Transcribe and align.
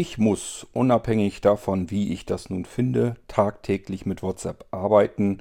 Ich 0.00 0.16
muss, 0.16 0.64
unabhängig 0.72 1.40
davon, 1.40 1.90
wie 1.90 2.12
ich 2.12 2.24
das 2.24 2.50
nun 2.50 2.64
finde, 2.64 3.16
tagtäglich 3.26 4.06
mit 4.06 4.22
WhatsApp 4.22 4.64
arbeiten. 4.70 5.38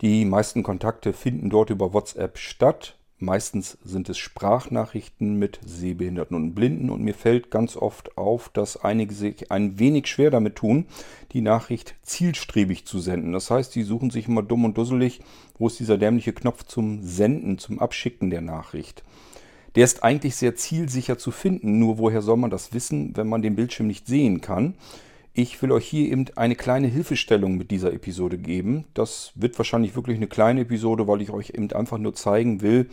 Die 0.00 0.24
meisten 0.24 0.62
Kontakte 0.62 1.12
finden 1.12 1.50
dort 1.50 1.68
über 1.68 1.92
WhatsApp 1.92 2.38
statt. 2.38 2.96
Meistens 3.18 3.76
sind 3.84 4.08
es 4.08 4.16
Sprachnachrichten 4.16 5.38
mit 5.38 5.60
Sehbehinderten 5.62 6.34
und 6.34 6.54
Blinden 6.54 6.88
und 6.88 7.02
mir 7.02 7.12
fällt 7.12 7.50
ganz 7.50 7.76
oft 7.76 8.16
auf, 8.16 8.48
dass 8.48 8.82
einige 8.82 9.12
sich 9.12 9.52
ein 9.52 9.78
wenig 9.78 10.06
schwer 10.06 10.30
damit 10.30 10.56
tun, 10.56 10.86
die 11.32 11.42
Nachricht 11.42 11.96
zielstrebig 12.00 12.86
zu 12.86 12.98
senden. 12.98 13.34
Das 13.34 13.50
heißt, 13.50 13.72
sie 13.72 13.82
suchen 13.82 14.08
sich 14.08 14.26
immer 14.26 14.42
dumm 14.42 14.64
und 14.64 14.78
dusselig, 14.78 15.20
wo 15.58 15.66
ist 15.66 15.78
dieser 15.78 15.98
dämliche 15.98 16.32
Knopf 16.32 16.62
zum 16.62 17.02
Senden, 17.02 17.58
zum 17.58 17.78
Abschicken 17.78 18.30
der 18.30 18.40
Nachricht. 18.40 19.04
Der 19.76 19.84
ist 19.84 20.02
eigentlich 20.02 20.36
sehr 20.36 20.56
zielsicher 20.56 21.18
zu 21.18 21.30
finden, 21.30 21.78
nur 21.78 21.98
woher 21.98 22.22
soll 22.22 22.38
man 22.38 22.50
das 22.50 22.72
wissen, 22.72 23.14
wenn 23.14 23.28
man 23.28 23.42
den 23.42 23.56
Bildschirm 23.56 23.86
nicht 23.86 24.06
sehen 24.06 24.40
kann? 24.40 24.74
Ich 25.34 25.60
will 25.60 25.70
euch 25.70 25.86
hier 25.86 26.10
eben 26.10 26.24
eine 26.34 26.56
kleine 26.56 26.86
Hilfestellung 26.86 27.58
mit 27.58 27.70
dieser 27.70 27.92
Episode 27.92 28.38
geben. 28.38 28.86
Das 28.94 29.32
wird 29.34 29.58
wahrscheinlich 29.58 29.94
wirklich 29.94 30.16
eine 30.16 30.28
kleine 30.28 30.62
Episode, 30.62 31.06
weil 31.06 31.20
ich 31.20 31.30
euch 31.30 31.50
eben 31.50 31.70
einfach 31.72 31.98
nur 31.98 32.14
zeigen 32.14 32.62
will, 32.62 32.88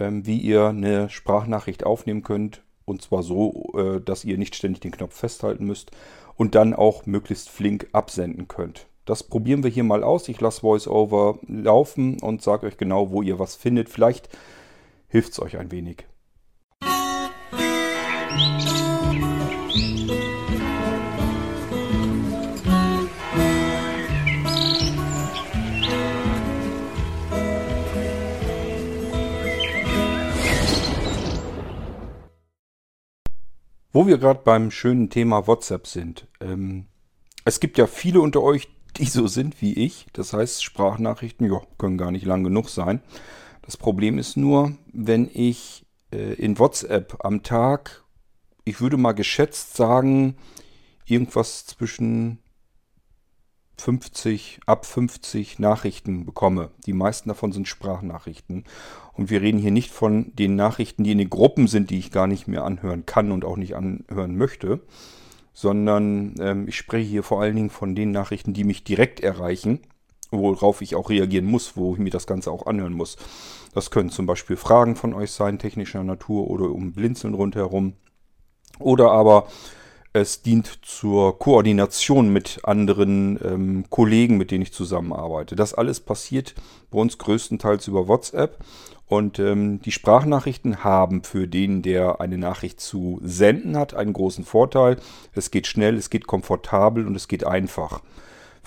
ähm, 0.00 0.26
wie 0.26 0.38
ihr 0.38 0.66
eine 0.66 1.08
Sprachnachricht 1.08 1.86
aufnehmen 1.86 2.24
könnt. 2.24 2.62
Und 2.84 3.02
zwar 3.02 3.22
so, 3.22 3.72
äh, 3.76 4.00
dass 4.00 4.24
ihr 4.24 4.38
nicht 4.38 4.56
ständig 4.56 4.80
den 4.80 4.90
Knopf 4.90 5.14
festhalten 5.14 5.66
müsst 5.66 5.92
und 6.36 6.56
dann 6.56 6.74
auch 6.74 7.06
möglichst 7.06 7.48
flink 7.48 7.86
absenden 7.92 8.48
könnt. 8.48 8.86
Das 9.04 9.22
probieren 9.22 9.62
wir 9.62 9.70
hier 9.70 9.84
mal 9.84 10.02
aus. 10.02 10.28
Ich 10.28 10.40
lasse 10.40 10.64
VoiceOver 10.64 11.38
laufen 11.46 12.18
und 12.20 12.42
sage 12.42 12.66
euch 12.66 12.76
genau, 12.76 13.12
wo 13.12 13.22
ihr 13.22 13.38
was 13.38 13.54
findet. 13.54 13.88
Vielleicht 13.88 14.28
hilft 15.08 15.32
es 15.32 15.40
euch 15.40 15.58
ein 15.58 15.70
wenig. 15.70 16.06
Wo 33.90 34.06
wir 34.06 34.18
gerade 34.18 34.42
beim 34.44 34.70
schönen 34.70 35.10
Thema 35.10 35.48
WhatsApp 35.48 35.86
sind. 35.88 36.28
Ähm, 36.40 36.86
es 37.44 37.58
gibt 37.58 37.78
ja 37.78 37.86
viele 37.88 38.20
unter 38.20 38.42
euch, 38.42 38.68
die 38.96 39.06
so 39.06 39.26
sind 39.26 39.60
wie 39.60 39.72
ich. 39.72 40.06
Das 40.12 40.32
heißt, 40.32 40.62
Sprachnachrichten 40.62 41.50
ja, 41.50 41.62
können 41.78 41.98
gar 41.98 42.12
nicht 42.12 42.26
lang 42.26 42.44
genug 42.44 42.68
sein. 42.68 43.00
Das 43.68 43.76
Problem 43.76 44.16
ist 44.16 44.38
nur, 44.38 44.72
wenn 44.94 45.28
ich 45.30 45.84
äh, 46.10 46.32
in 46.36 46.58
WhatsApp 46.58 47.22
am 47.22 47.42
Tag, 47.42 48.02
ich 48.64 48.80
würde 48.80 48.96
mal 48.96 49.12
geschätzt 49.12 49.76
sagen, 49.76 50.36
irgendwas 51.04 51.66
zwischen 51.66 52.38
50, 53.76 54.60
ab 54.64 54.86
50 54.86 55.58
Nachrichten 55.58 56.24
bekomme. 56.24 56.70
Die 56.86 56.94
meisten 56.94 57.28
davon 57.28 57.52
sind 57.52 57.68
Sprachnachrichten. 57.68 58.64
Und 59.12 59.28
wir 59.28 59.42
reden 59.42 59.58
hier 59.58 59.70
nicht 59.70 59.90
von 59.90 60.34
den 60.34 60.56
Nachrichten, 60.56 61.04
die 61.04 61.12
in 61.12 61.18
den 61.18 61.28
Gruppen 61.28 61.66
sind, 61.66 61.90
die 61.90 61.98
ich 61.98 62.10
gar 62.10 62.26
nicht 62.26 62.48
mehr 62.48 62.64
anhören 62.64 63.04
kann 63.04 63.30
und 63.32 63.44
auch 63.44 63.58
nicht 63.58 63.76
anhören 63.76 64.34
möchte, 64.34 64.80
sondern 65.52 66.36
ähm, 66.40 66.68
ich 66.68 66.76
spreche 66.78 67.06
hier 67.06 67.22
vor 67.22 67.42
allen 67.42 67.56
Dingen 67.56 67.68
von 67.68 67.94
den 67.94 68.12
Nachrichten, 68.12 68.54
die 68.54 68.64
mich 68.64 68.82
direkt 68.82 69.20
erreichen 69.20 69.80
worauf 70.30 70.82
ich 70.82 70.94
auch 70.94 71.10
reagieren 71.10 71.46
muss, 71.46 71.76
wo 71.76 71.94
ich 71.94 71.98
mir 71.98 72.10
das 72.10 72.26
Ganze 72.26 72.50
auch 72.50 72.66
anhören 72.66 72.92
muss. 72.92 73.16
Das 73.74 73.90
können 73.90 74.10
zum 74.10 74.26
Beispiel 74.26 74.56
Fragen 74.56 74.96
von 74.96 75.14
euch 75.14 75.30
sein, 75.32 75.58
technischer 75.58 76.02
Natur 76.02 76.48
oder 76.50 76.70
um 76.70 76.92
Blinzeln 76.92 77.34
rundherum. 77.34 77.94
Oder 78.78 79.10
aber 79.10 79.48
es 80.12 80.42
dient 80.42 80.80
zur 80.82 81.38
Koordination 81.38 82.32
mit 82.32 82.60
anderen 82.62 83.38
ähm, 83.44 83.84
Kollegen, 83.90 84.36
mit 84.36 84.50
denen 84.50 84.62
ich 84.62 84.72
zusammenarbeite. 84.72 85.54
Das 85.54 85.74
alles 85.74 86.00
passiert 86.00 86.54
bei 86.90 86.98
uns 86.98 87.18
größtenteils 87.18 87.86
über 87.88 88.08
WhatsApp. 88.08 88.58
Und 89.06 89.38
ähm, 89.38 89.80
die 89.80 89.92
Sprachnachrichten 89.92 90.84
haben 90.84 91.24
für 91.24 91.48
den, 91.48 91.80
der 91.80 92.20
eine 92.20 92.36
Nachricht 92.36 92.80
zu 92.80 93.20
senden 93.22 93.76
hat, 93.76 93.94
einen 93.94 94.12
großen 94.12 94.44
Vorteil. 94.44 94.98
Es 95.32 95.50
geht 95.50 95.66
schnell, 95.66 95.96
es 95.96 96.10
geht 96.10 96.26
komfortabel 96.26 97.06
und 97.06 97.14
es 97.14 97.26
geht 97.26 97.46
einfach. 97.46 98.02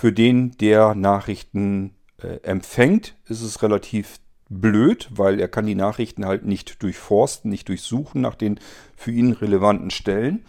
Für 0.02 0.12
den, 0.12 0.58
der 0.58 0.96
Nachrichten 0.96 1.94
äh, 2.18 2.38
empfängt, 2.42 3.14
ist 3.28 3.44
es 3.44 3.62
relativ 3.62 4.20
blöd, 4.50 5.08
weil 5.12 5.40
er 5.40 5.48
kann 5.48 5.68
die 5.68 5.76
Nachrichten 5.76 6.26
halt 6.26 6.44
nicht 6.44 6.82
durchforsten, 6.82 7.52
nicht 7.52 7.70
durchsuchen 7.70 8.20
nach 8.20 8.34
den 8.34 8.60
für 8.96 9.12
ihn 9.12 9.34
relevanten 9.34 9.92
Stellen. 9.92 10.44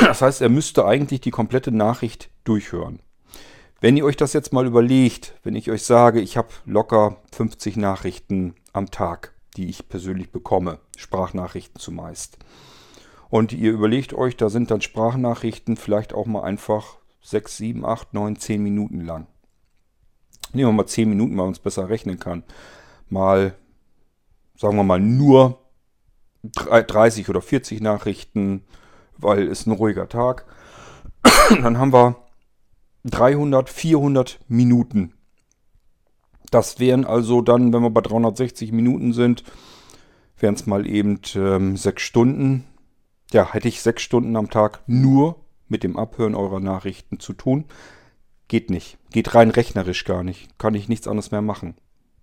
Das 0.00 0.22
heißt, 0.22 0.42
er 0.42 0.48
müsste 0.48 0.84
eigentlich 0.84 1.20
die 1.20 1.30
komplette 1.30 1.70
Nachricht 1.70 2.30
durchhören. 2.42 2.98
Wenn 3.80 3.96
ihr 3.96 4.04
euch 4.04 4.16
das 4.16 4.32
jetzt 4.32 4.52
mal 4.52 4.66
überlegt, 4.66 5.38
wenn 5.44 5.54
ich 5.54 5.70
euch 5.70 5.84
sage, 5.84 6.20
ich 6.20 6.36
habe 6.36 6.48
locker 6.64 7.22
50 7.30 7.76
Nachrichten 7.76 8.56
am 8.72 8.90
Tag, 8.90 9.34
die 9.56 9.68
ich 9.68 9.88
persönlich 9.88 10.32
bekomme, 10.32 10.80
Sprachnachrichten 10.96 11.78
zumeist. 11.78 12.38
Und 13.30 13.52
ihr 13.52 13.70
überlegt 13.70 14.14
euch, 14.14 14.36
da 14.36 14.48
sind 14.50 14.72
dann 14.72 14.80
Sprachnachrichten 14.80 15.76
vielleicht 15.76 16.12
auch 16.12 16.26
mal 16.26 16.42
einfach 16.42 16.97
6, 17.28 17.56
7, 17.58 17.84
8, 17.84 18.14
9, 18.14 18.36
10 18.36 18.62
Minuten 18.62 19.04
lang. 19.04 19.26
Nehmen 20.54 20.70
wir 20.70 20.72
mal 20.72 20.86
10 20.86 21.10
Minuten, 21.10 21.36
weil 21.36 21.44
man 21.44 21.52
es 21.52 21.58
besser 21.58 21.90
rechnen 21.90 22.18
kann. 22.18 22.42
Mal, 23.10 23.54
sagen 24.56 24.76
wir 24.76 24.84
mal, 24.84 25.00
nur 25.00 25.58
30 26.42 27.28
oder 27.28 27.42
40 27.42 27.82
Nachrichten, 27.82 28.64
weil 29.18 29.46
es 29.48 29.66
ein 29.66 29.72
ruhiger 29.72 30.08
Tag. 30.08 30.46
Dann 31.50 31.76
haben 31.78 31.92
wir 31.92 32.16
300, 33.04 33.68
400 33.68 34.40
Minuten. 34.48 35.12
Das 36.50 36.80
wären 36.80 37.04
also 37.04 37.42
dann, 37.42 37.74
wenn 37.74 37.82
wir 37.82 37.90
bei 37.90 38.00
360 38.00 38.72
Minuten 38.72 39.12
sind, 39.12 39.44
wären 40.38 40.54
es 40.54 40.66
mal 40.66 40.86
eben 40.86 41.20
ähm, 41.34 41.76
6 41.76 42.02
Stunden. 42.02 42.64
Ja, 43.32 43.52
hätte 43.52 43.68
ich 43.68 43.82
6 43.82 44.00
Stunden 44.00 44.34
am 44.34 44.48
Tag 44.48 44.80
nur 44.86 45.36
mit 45.68 45.82
dem 45.82 45.96
Abhören 45.96 46.34
eurer 46.34 46.60
Nachrichten 46.60 47.20
zu 47.20 47.32
tun. 47.32 47.64
Geht 48.48 48.70
nicht. 48.70 48.98
Geht 49.10 49.34
rein 49.34 49.50
rechnerisch 49.50 50.04
gar 50.04 50.22
nicht. 50.22 50.58
Kann 50.58 50.74
ich 50.74 50.88
nichts 50.88 51.06
anderes 51.06 51.30
mehr 51.30 51.42
machen. 51.42 51.74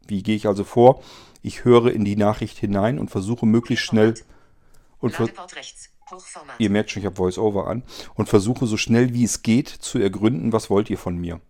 Wie 0.07 0.23
gehe 0.23 0.35
ich 0.35 0.47
also 0.47 0.63
vor? 0.63 1.01
Ich 1.41 1.63
höre 1.63 1.91
in 1.91 2.05
die 2.05 2.15
Nachricht 2.15 2.57
hinein 2.57 2.99
und 2.99 3.11
versuche 3.11 3.45
möglichst 3.45 3.85
schnell 3.85 4.15
und 4.99 5.13
ver 5.13 5.29
ihr 6.59 6.69
merkt 6.69 6.91
schon, 6.91 7.01
ich 7.01 7.05
habe 7.05 7.15
Voice-Over 7.15 7.67
an 7.67 7.83
und 8.15 8.29
versuche 8.29 8.67
so 8.67 8.77
schnell 8.77 9.13
wie 9.13 9.23
es 9.23 9.41
geht 9.41 9.69
zu 9.69 9.99
ergründen, 9.99 10.53
was 10.53 10.69
wollt 10.69 10.89
ihr 10.89 10.97
von 10.97 11.17
mir. 11.17 11.41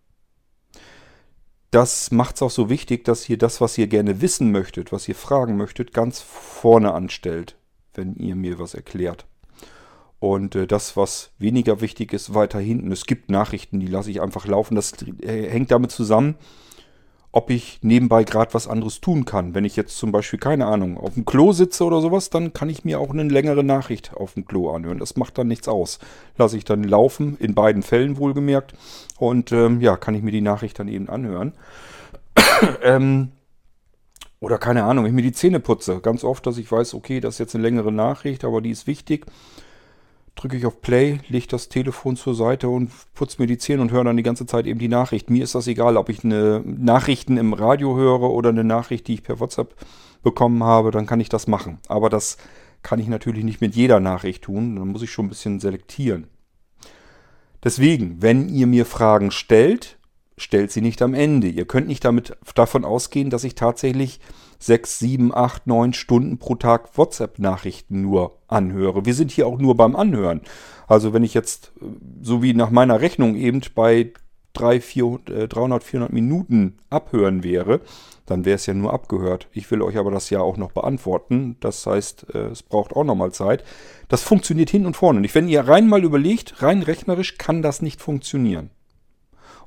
Das 1.71 2.11
macht 2.11 2.35
es 2.35 2.41
auch 2.41 2.51
so 2.51 2.69
wichtig, 2.69 3.03
dass 3.03 3.27
ihr 3.27 3.37
das, 3.37 3.59
was 3.59 3.77
ihr 3.77 3.87
gerne 3.87 4.21
wissen 4.21 4.51
möchtet, 4.51 4.93
was 4.93 5.07
ihr 5.09 5.15
fragen 5.15 5.57
möchtet, 5.57 5.93
ganz 5.93 6.21
vorne 6.21 6.93
anstellt, 6.93 7.57
wenn 7.93 8.15
ihr 8.15 8.35
mir 8.35 8.59
was 8.59 8.75
erklärt. 8.75 9.25
Und 10.25 10.55
äh, 10.55 10.65
das, 10.65 10.97
was 10.97 11.29
weniger 11.37 11.81
wichtig 11.81 12.11
ist, 12.11 12.33
weiter 12.33 12.57
hinten. 12.57 12.91
Es 12.91 13.05
gibt 13.05 13.29
Nachrichten, 13.29 13.79
die 13.79 13.85
lasse 13.85 14.09
ich 14.09 14.21
einfach 14.21 14.47
laufen. 14.47 14.73
Das 14.73 14.93
äh, 15.21 15.47
hängt 15.47 15.69
damit 15.69 15.91
zusammen, 15.91 16.33
ob 17.31 17.51
ich 17.51 17.77
nebenbei 17.83 18.23
gerade 18.23 18.51
was 18.55 18.67
anderes 18.67 19.01
tun 19.01 19.25
kann. 19.25 19.53
Wenn 19.53 19.65
ich 19.65 19.75
jetzt 19.75 19.99
zum 19.99 20.11
Beispiel, 20.11 20.39
keine 20.39 20.65
Ahnung, 20.65 20.97
auf 20.97 21.13
dem 21.13 21.25
Klo 21.25 21.51
sitze 21.51 21.83
oder 21.83 22.01
sowas, 22.01 22.31
dann 22.31 22.53
kann 22.53 22.69
ich 22.69 22.83
mir 22.83 22.99
auch 22.99 23.11
eine 23.11 23.21
längere 23.21 23.63
Nachricht 23.63 24.15
auf 24.15 24.33
dem 24.33 24.45
Klo 24.45 24.71
anhören. 24.71 24.97
Das 24.97 25.15
macht 25.15 25.37
dann 25.37 25.45
nichts 25.45 25.67
aus. 25.67 25.99
Lasse 26.37 26.57
ich 26.57 26.65
dann 26.65 26.83
laufen, 26.83 27.37
in 27.39 27.53
beiden 27.53 27.83
Fällen 27.83 28.17
wohlgemerkt. 28.17 28.73
Und 29.19 29.51
ähm, 29.51 29.79
ja, 29.79 29.95
kann 29.95 30.15
ich 30.15 30.23
mir 30.23 30.31
die 30.31 30.41
Nachricht 30.41 30.79
dann 30.79 30.87
eben 30.87 31.07
anhören. 31.07 31.53
ähm, 32.81 33.31
oder 34.39 34.57
keine 34.57 34.85
Ahnung, 34.85 35.03
wenn 35.03 35.11
ich 35.11 35.15
mir 35.15 35.21
die 35.21 35.33
Zähne 35.33 35.59
putze. 35.59 35.99
Ganz 35.99 36.23
oft, 36.23 36.47
dass 36.47 36.57
ich 36.57 36.71
weiß, 36.71 36.95
okay, 36.95 37.19
das 37.19 37.35
ist 37.35 37.39
jetzt 37.39 37.53
eine 37.53 37.61
längere 37.61 37.91
Nachricht, 37.91 38.43
aber 38.43 38.59
die 38.61 38.71
ist 38.71 38.87
wichtig 38.87 39.27
drücke 40.35 40.57
ich 40.57 40.65
auf 40.65 40.81
Play, 40.81 41.19
lege 41.29 41.47
das 41.47 41.69
Telefon 41.69 42.17
zur 42.17 42.35
Seite 42.35 42.69
und 42.69 42.91
putze 43.13 43.41
mir 43.41 43.47
die 43.47 43.57
Zähne 43.57 43.81
und 43.81 43.91
höre 43.91 44.03
dann 44.03 44.17
die 44.17 44.23
ganze 44.23 44.45
Zeit 44.45 44.67
eben 44.67 44.79
die 44.79 44.87
Nachricht. 44.87 45.29
Mir 45.29 45.43
ist 45.43 45.55
das 45.55 45.67
egal, 45.67 45.97
ob 45.97 46.09
ich 46.09 46.23
eine 46.23 46.61
Nachrichten 46.65 47.37
im 47.37 47.53
Radio 47.53 47.95
höre 47.95 48.29
oder 48.29 48.49
eine 48.49 48.63
Nachricht, 48.63 49.07
die 49.07 49.15
ich 49.15 49.23
per 49.23 49.39
WhatsApp 49.39 49.75
bekommen 50.23 50.63
habe, 50.63 50.91
dann 50.91 51.05
kann 51.05 51.19
ich 51.19 51.29
das 51.29 51.47
machen. 51.47 51.79
Aber 51.87 52.09
das 52.09 52.37
kann 52.83 52.99
ich 52.99 53.07
natürlich 53.07 53.43
nicht 53.43 53.61
mit 53.61 53.75
jeder 53.75 53.99
Nachricht 53.99 54.43
tun, 54.43 54.75
dann 54.75 54.89
muss 54.89 55.01
ich 55.01 55.11
schon 55.11 55.25
ein 55.25 55.29
bisschen 55.29 55.59
selektieren. 55.59 56.27
Deswegen, 57.63 58.21
wenn 58.21 58.47
ihr 58.49 58.67
mir 58.67 58.85
Fragen 58.85 59.31
stellt, 59.31 59.97
stellt 60.37 60.71
sie 60.71 60.81
nicht 60.81 61.01
am 61.01 61.13
Ende. 61.13 61.47
Ihr 61.47 61.65
könnt 61.65 61.87
nicht 61.87 62.05
damit 62.05 62.37
davon 62.53 62.85
ausgehen, 62.85 63.29
dass 63.29 63.43
ich 63.43 63.55
tatsächlich 63.55 64.19
sechs, 64.59 64.99
sieben, 64.99 65.33
acht, 65.33 65.67
neun 65.67 65.93
Stunden 65.93 66.37
pro 66.37 66.55
Tag 66.55 66.97
WhatsApp-Nachrichten 66.97 68.01
nur 68.01 68.37
anhöre. 68.47 69.05
Wir 69.05 69.13
sind 69.13 69.31
hier 69.31 69.47
auch 69.47 69.57
nur 69.57 69.75
beim 69.75 69.95
Anhören. 69.95 70.41
Also 70.87 71.13
wenn 71.13 71.23
ich 71.23 71.33
jetzt, 71.33 71.73
äh, 71.81 71.85
so 72.21 72.41
wie 72.41 72.53
nach 72.53 72.69
meiner 72.69 73.01
Rechnung 73.01 73.35
eben 73.35 73.61
bei 73.73 74.13
300, 74.53 74.83
400, 74.83 75.53
300 75.53 75.83
400 75.83 76.13
Minuten 76.13 76.77
abhören 76.89 77.43
wäre, 77.43 77.81
dann 78.25 78.45
wäre 78.45 78.55
es 78.55 78.65
ja 78.65 78.73
nur 78.73 78.93
abgehört. 78.93 79.47
Ich 79.51 79.69
will 79.69 79.81
euch 79.81 79.97
aber 79.97 80.11
das 80.11 80.29
ja 80.29 80.39
auch 80.39 80.57
noch 80.57 80.71
beantworten. 80.71 81.57
Das 81.59 81.85
heißt, 81.85 82.27
äh, 82.33 82.47
es 82.47 82.63
braucht 82.63 82.95
auch 82.95 83.03
nochmal 83.03 83.31
Zeit. 83.31 83.63
Das 84.07 84.23
funktioniert 84.23 84.69
hin 84.69 84.85
und 84.85 84.95
vorne 84.95 85.21
nicht. 85.21 85.35
Wenn 85.35 85.47
ihr 85.47 85.67
rein 85.67 85.87
mal 85.87 86.03
überlegt, 86.03 86.61
rein 86.61 86.81
rechnerisch 86.81 87.37
kann 87.37 87.61
das 87.61 87.81
nicht 87.81 88.01
funktionieren. 88.01 88.71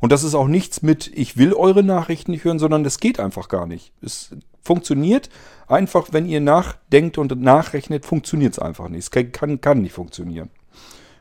Und 0.00 0.12
das 0.12 0.22
ist 0.22 0.34
auch 0.34 0.46
nichts 0.46 0.82
mit, 0.82 1.10
ich 1.14 1.36
will 1.36 1.52
eure 1.52 1.82
Nachrichten 1.82 2.30
nicht 2.30 2.44
hören, 2.44 2.60
sondern 2.60 2.84
das 2.84 3.00
geht 3.00 3.18
einfach 3.18 3.48
gar 3.48 3.66
nicht. 3.66 3.92
Es 4.00 4.30
funktioniert 4.68 5.30
einfach, 5.66 6.08
wenn 6.12 6.26
ihr 6.26 6.40
nachdenkt 6.40 7.16
und 7.16 7.40
nachrechnet, 7.40 8.04
funktioniert 8.04 8.52
es 8.52 8.58
einfach 8.58 8.88
nicht. 8.88 9.14
Es 9.14 9.32
kann, 9.32 9.60
kann 9.60 9.80
nicht 9.80 9.92
funktionieren. 9.92 10.50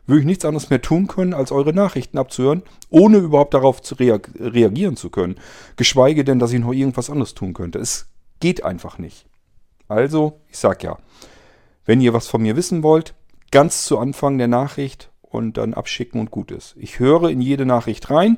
Würde 0.06 0.22
ich 0.22 0.26
nichts 0.26 0.46
anderes 0.46 0.70
mehr 0.70 0.82
tun 0.82 1.08
können, 1.08 1.34
als 1.34 1.52
eure 1.52 1.74
Nachrichten 1.74 2.18
abzuhören, 2.18 2.64
ohne 2.90 3.18
überhaupt 3.18 3.54
darauf 3.54 3.82
zu 3.82 3.96
reagieren 3.96 4.98
zu 4.98 5.10
können. 5.10 5.36
Geschweige 5.78 6.24
denn, 6.24 6.40
dass 6.40 6.54
ich 6.54 6.60
noch 6.60 6.74
irgendwas 6.74 7.10
anderes 7.10 7.34
tun 7.34 7.54
könnte. 7.54 7.80
Es 7.80 8.08
geht 8.40 8.64
einfach 8.64 8.98
nicht. 8.98 9.26
Also, 9.88 10.42
ich 10.50 10.58
sag 10.58 10.84
ja, 10.84 10.98
wenn 11.86 12.02
ihr 12.02 12.14
was 12.14 12.28
von 12.28 12.42
mir 12.42 12.58
wissen 12.58 12.84
wollt, 12.84 13.16
ganz 13.52 13.86
zu 13.86 13.98
Anfang 13.98 14.38
der 14.38 14.50
Nachricht 14.50 15.10
und 15.22 15.58
dann 15.58 15.74
abschicken 15.74 16.20
und 16.20 16.32
gut 16.32 16.52
ist. 16.52 16.76
Ich 16.78 17.00
höre 17.00 17.30
in 17.30 17.42
jede 17.42 17.66
Nachricht 17.66 18.10
rein. 18.10 18.38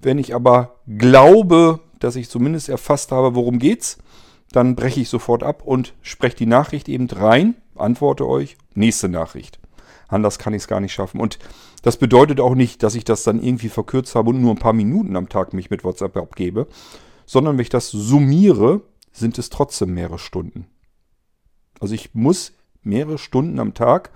Wenn 0.00 0.18
ich 0.18 0.34
aber 0.34 0.76
glaube, 0.86 1.80
dass 1.98 2.16
ich 2.16 2.28
zumindest 2.28 2.68
erfasst 2.68 3.10
habe, 3.12 3.34
worum 3.34 3.58
geht's, 3.58 3.98
dann 4.54 4.76
breche 4.76 5.00
ich 5.00 5.08
sofort 5.08 5.42
ab 5.42 5.62
und 5.64 5.94
spreche 6.02 6.36
die 6.36 6.46
Nachricht 6.46 6.88
eben 6.88 7.08
rein, 7.10 7.56
antworte 7.74 8.26
euch, 8.26 8.56
nächste 8.74 9.08
Nachricht. 9.08 9.58
Anders 10.08 10.38
kann 10.38 10.54
ich 10.54 10.62
es 10.62 10.68
gar 10.68 10.80
nicht 10.80 10.92
schaffen. 10.92 11.20
Und 11.20 11.38
das 11.82 11.96
bedeutet 11.96 12.40
auch 12.40 12.54
nicht, 12.54 12.82
dass 12.82 12.94
ich 12.94 13.04
das 13.04 13.24
dann 13.24 13.42
irgendwie 13.42 13.68
verkürzt 13.68 14.14
habe 14.14 14.30
und 14.30 14.40
nur 14.40 14.52
ein 14.52 14.58
paar 14.58 14.72
Minuten 14.72 15.16
am 15.16 15.28
Tag 15.28 15.52
mich 15.52 15.70
mit 15.70 15.82
WhatsApp 15.82 16.16
abgebe, 16.16 16.68
sondern 17.26 17.56
wenn 17.56 17.62
ich 17.62 17.68
das 17.68 17.90
summiere, 17.90 18.82
sind 19.12 19.38
es 19.38 19.50
trotzdem 19.50 19.94
mehrere 19.94 20.18
Stunden. 20.18 20.66
Also 21.80 21.94
ich 21.94 22.14
muss 22.14 22.52
mehrere 22.82 23.18
Stunden 23.18 23.58
am 23.58 23.74
Tag 23.74 24.10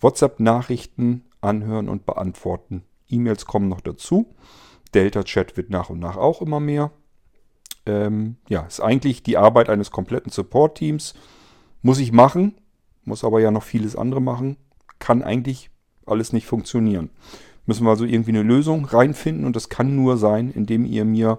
WhatsApp-Nachrichten 0.00 1.24
anhören 1.40 1.88
und 1.88 2.04
beantworten. 2.04 2.82
E-Mails 3.08 3.46
kommen 3.46 3.68
noch 3.68 3.80
dazu. 3.80 4.34
Delta-Chat 4.94 5.56
wird 5.56 5.70
nach 5.70 5.90
und 5.90 5.98
nach 6.00 6.16
auch 6.16 6.42
immer 6.42 6.60
mehr. 6.60 6.90
Ähm, 7.88 8.36
ja, 8.48 8.62
ist 8.62 8.80
eigentlich 8.80 9.22
die 9.22 9.36
Arbeit 9.36 9.68
eines 9.68 9.90
kompletten 9.90 10.30
Support-Teams. 10.30 11.14
Muss 11.82 11.98
ich 11.98 12.12
machen, 12.12 12.54
muss 13.04 13.24
aber 13.24 13.40
ja 13.40 13.50
noch 13.50 13.62
vieles 13.62 13.96
andere 13.96 14.20
machen. 14.20 14.56
Kann 14.98 15.22
eigentlich 15.22 15.70
alles 16.06 16.32
nicht 16.32 16.46
funktionieren. 16.46 17.10
Müssen 17.66 17.84
wir 17.84 17.90
also 17.90 18.04
irgendwie 18.04 18.30
eine 18.30 18.42
Lösung 18.42 18.84
reinfinden 18.84 19.44
und 19.44 19.54
das 19.54 19.68
kann 19.68 19.94
nur 19.94 20.16
sein, 20.16 20.50
indem 20.50 20.84
ihr 20.84 21.04
mir 21.04 21.38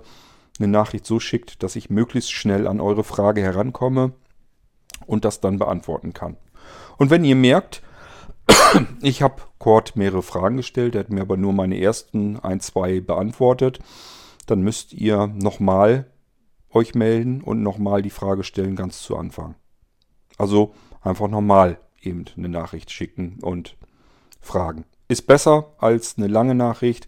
eine 0.59 0.67
Nachricht 0.67 1.05
so 1.05 1.19
schickt, 1.19 1.63
dass 1.63 1.75
ich 1.75 1.89
möglichst 1.89 2.31
schnell 2.31 2.67
an 2.67 2.81
eure 2.81 3.03
Frage 3.03 3.41
herankomme 3.41 4.11
und 5.05 5.25
das 5.25 5.41
dann 5.41 5.57
beantworten 5.57 6.13
kann. 6.13 6.37
Und 6.97 7.09
wenn 7.09 7.23
ihr 7.23 7.35
merkt, 7.35 7.81
ich 9.01 9.21
habe 9.21 9.41
Cord 9.57 9.95
mehrere 9.95 10.21
Fragen 10.21 10.57
gestellt, 10.57 10.95
er 10.95 11.01
hat 11.01 11.09
mir 11.09 11.21
aber 11.21 11.37
nur 11.37 11.53
meine 11.53 11.79
ersten 11.79 12.39
ein, 12.39 12.59
zwei 12.59 12.99
beantwortet. 12.99 13.79
Dann 14.45 14.61
müsst 14.61 14.93
ihr 14.93 15.27
nochmal 15.27 16.05
euch 16.73 16.95
melden 16.95 17.41
und 17.41 17.63
nochmal 17.63 18.01
die 18.01 18.09
Frage 18.09 18.43
stellen 18.43 18.75
ganz 18.75 19.01
zu 19.01 19.17
Anfang. 19.17 19.55
Also 20.37 20.73
einfach 21.01 21.27
nochmal 21.27 21.79
eben 22.01 22.25
eine 22.37 22.49
Nachricht 22.49 22.91
schicken 22.91 23.39
und 23.41 23.75
fragen. 24.41 24.85
Ist 25.07 25.27
besser 25.27 25.73
als 25.79 26.17
eine 26.17 26.27
lange 26.27 26.55
Nachricht, 26.55 27.07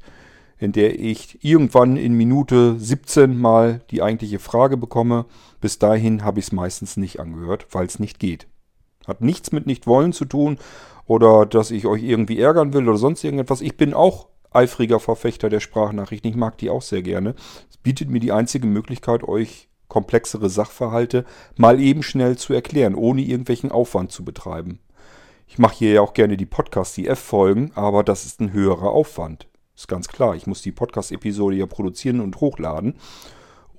in 0.57 0.71
der 0.71 0.99
ich 0.99 1.43
irgendwann 1.43 1.97
in 1.97 2.13
Minute 2.13 2.79
17 2.79 3.37
mal 3.37 3.81
die 3.89 4.01
eigentliche 4.01 4.39
Frage 4.39 4.77
bekomme. 4.77 5.25
Bis 5.59 5.79
dahin 5.79 6.23
habe 6.23 6.39
ich 6.39 6.47
es 6.47 6.51
meistens 6.51 6.97
nicht 6.97 7.19
angehört, 7.19 7.67
weil 7.71 7.85
es 7.85 7.99
nicht 7.99 8.19
geht. 8.19 8.47
Hat 9.07 9.21
nichts 9.21 9.51
mit 9.51 9.65
nicht 9.65 9.87
wollen 9.87 10.13
zu 10.13 10.25
tun, 10.25 10.59
oder 11.11 11.45
dass 11.45 11.71
ich 11.71 11.87
euch 11.87 12.03
irgendwie 12.03 12.39
ärgern 12.39 12.73
will 12.73 12.87
oder 12.87 12.97
sonst 12.97 13.23
irgendetwas. 13.23 13.59
Ich 13.59 13.75
bin 13.75 13.93
auch 13.93 14.27
eifriger 14.51 14.99
Verfechter 14.99 15.49
der 15.49 15.59
Sprachnachrichten. 15.59 16.29
Ich 16.29 16.37
mag 16.37 16.57
die 16.57 16.69
auch 16.69 16.81
sehr 16.81 17.01
gerne. 17.01 17.35
Es 17.69 17.77
bietet 17.77 18.09
mir 18.09 18.19
die 18.19 18.31
einzige 18.31 18.67
Möglichkeit, 18.67 19.23
euch 19.23 19.69
komplexere 19.87 20.49
Sachverhalte 20.49 21.25
mal 21.57 21.81
eben 21.81 22.03
schnell 22.03 22.37
zu 22.37 22.53
erklären, 22.53 22.95
ohne 22.95 23.21
irgendwelchen 23.21 23.71
Aufwand 23.71 24.11
zu 24.11 24.23
betreiben. 24.23 24.79
Ich 25.47 25.57
mache 25.57 25.75
hier 25.75 25.91
ja 25.91 26.01
auch 26.01 26.13
gerne 26.13 26.37
die 26.37 26.45
Podcast-IF-Folgen, 26.45 27.73
aber 27.75 28.03
das 28.03 28.25
ist 28.25 28.39
ein 28.39 28.53
höherer 28.53 28.91
Aufwand. 28.91 29.47
Ist 29.75 29.89
ganz 29.89 30.07
klar. 30.07 30.35
Ich 30.35 30.47
muss 30.47 30.61
die 30.61 30.71
Podcast-Episode 30.71 31.57
ja 31.57 31.65
produzieren 31.65 32.21
und 32.21 32.39
hochladen. 32.39 32.95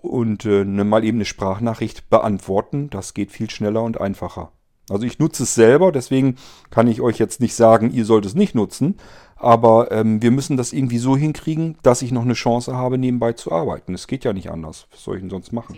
Und 0.02 0.44
äh, 0.44 0.64
ne, 0.64 0.84
mal 0.84 1.04
eben 1.04 1.18
eine 1.18 1.24
Sprachnachricht 1.24 2.10
beantworten, 2.10 2.90
das 2.90 3.14
geht 3.14 3.30
viel 3.30 3.48
schneller 3.48 3.82
und 3.82 4.00
einfacher. 4.00 4.52
Also 4.90 5.06
ich 5.06 5.18
nutze 5.18 5.44
es 5.44 5.54
selber, 5.54 5.92
deswegen 5.92 6.36
kann 6.70 6.88
ich 6.88 7.00
euch 7.00 7.18
jetzt 7.18 7.40
nicht 7.40 7.54
sagen, 7.54 7.90
ihr 7.90 8.04
sollt 8.04 8.26
es 8.26 8.34
nicht 8.34 8.54
nutzen. 8.54 8.98
Aber 9.36 9.90
ähm, 9.90 10.22
wir 10.22 10.30
müssen 10.30 10.56
das 10.56 10.72
irgendwie 10.72 10.98
so 10.98 11.16
hinkriegen, 11.16 11.76
dass 11.82 12.02
ich 12.02 12.12
noch 12.12 12.22
eine 12.22 12.34
Chance 12.34 12.76
habe, 12.76 12.96
nebenbei 12.98 13.32
zu 13.32 13.50
arbeiten. 13.50 13.94
Es 13.94 14.06
geht 14.06 14.24
ja 14.24 14.32
nicht 14.32 14.50
anders. 14.50 14.86
Was 14.92 15.02
soll 15.02 15.16
ich 15.16 15.22
denn 15.22 15.30
sonst 15.30 15.52
machen? 15.52 15.76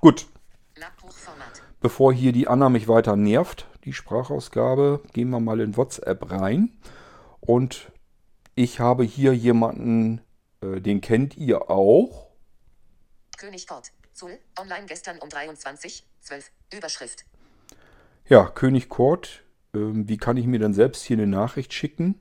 Gut. 0.00 0.26
Bevor 1.80 2.12
hier 2.12 2.32
die 2.32 2.48
Anna 2.48 2.68
mich 2.68 2.88
weiter 2.88 3.14
nervt, 3.14 3.68
die 3.84 3.92
Sprachausgabe, 3.92 5.02
gehen 5.12 5.30
wir 5.30 5.38
mal 5.38 5.60
in 5.60 5.76
WhatsApp 5.76 6.32
rein. 6.32 6.76
Und 7.40 7.92
ich 8.56 8.80
habe 8.80 9.04
hier 9.04 9.34
jemanden, 9.34 10.20
äh, 10.60 10.80
den 10.80 11.00
kennt 11.00 11.36
ihr 11.36 11.70
auch. 11.70 12.26
König 13.36 13.66
Kort. 13.68 13.92
Zul, 14.14 14.38
online 14.58 14.86
gestern 14.86 15.18
um 15.18 15.28
23, 15.28 16.04
12, 16.22 16.50
Überschrift. 16.74 17.24
Ja, 18.28 18.46
König 18.46 18.88
Kurt, 18.88 19.44
ähm, 19.72 20.08
wie 20.08 20.16
kann 20.16 20.36
ich 20.36 20.46
mir 20.46 20.58
dann 20.58 20.74
selbst 20.74 21.04
hier 21.04 21.16
eine 21.16 21.28
Nachricht 21.28 21.72
schicken, 21.72 22.16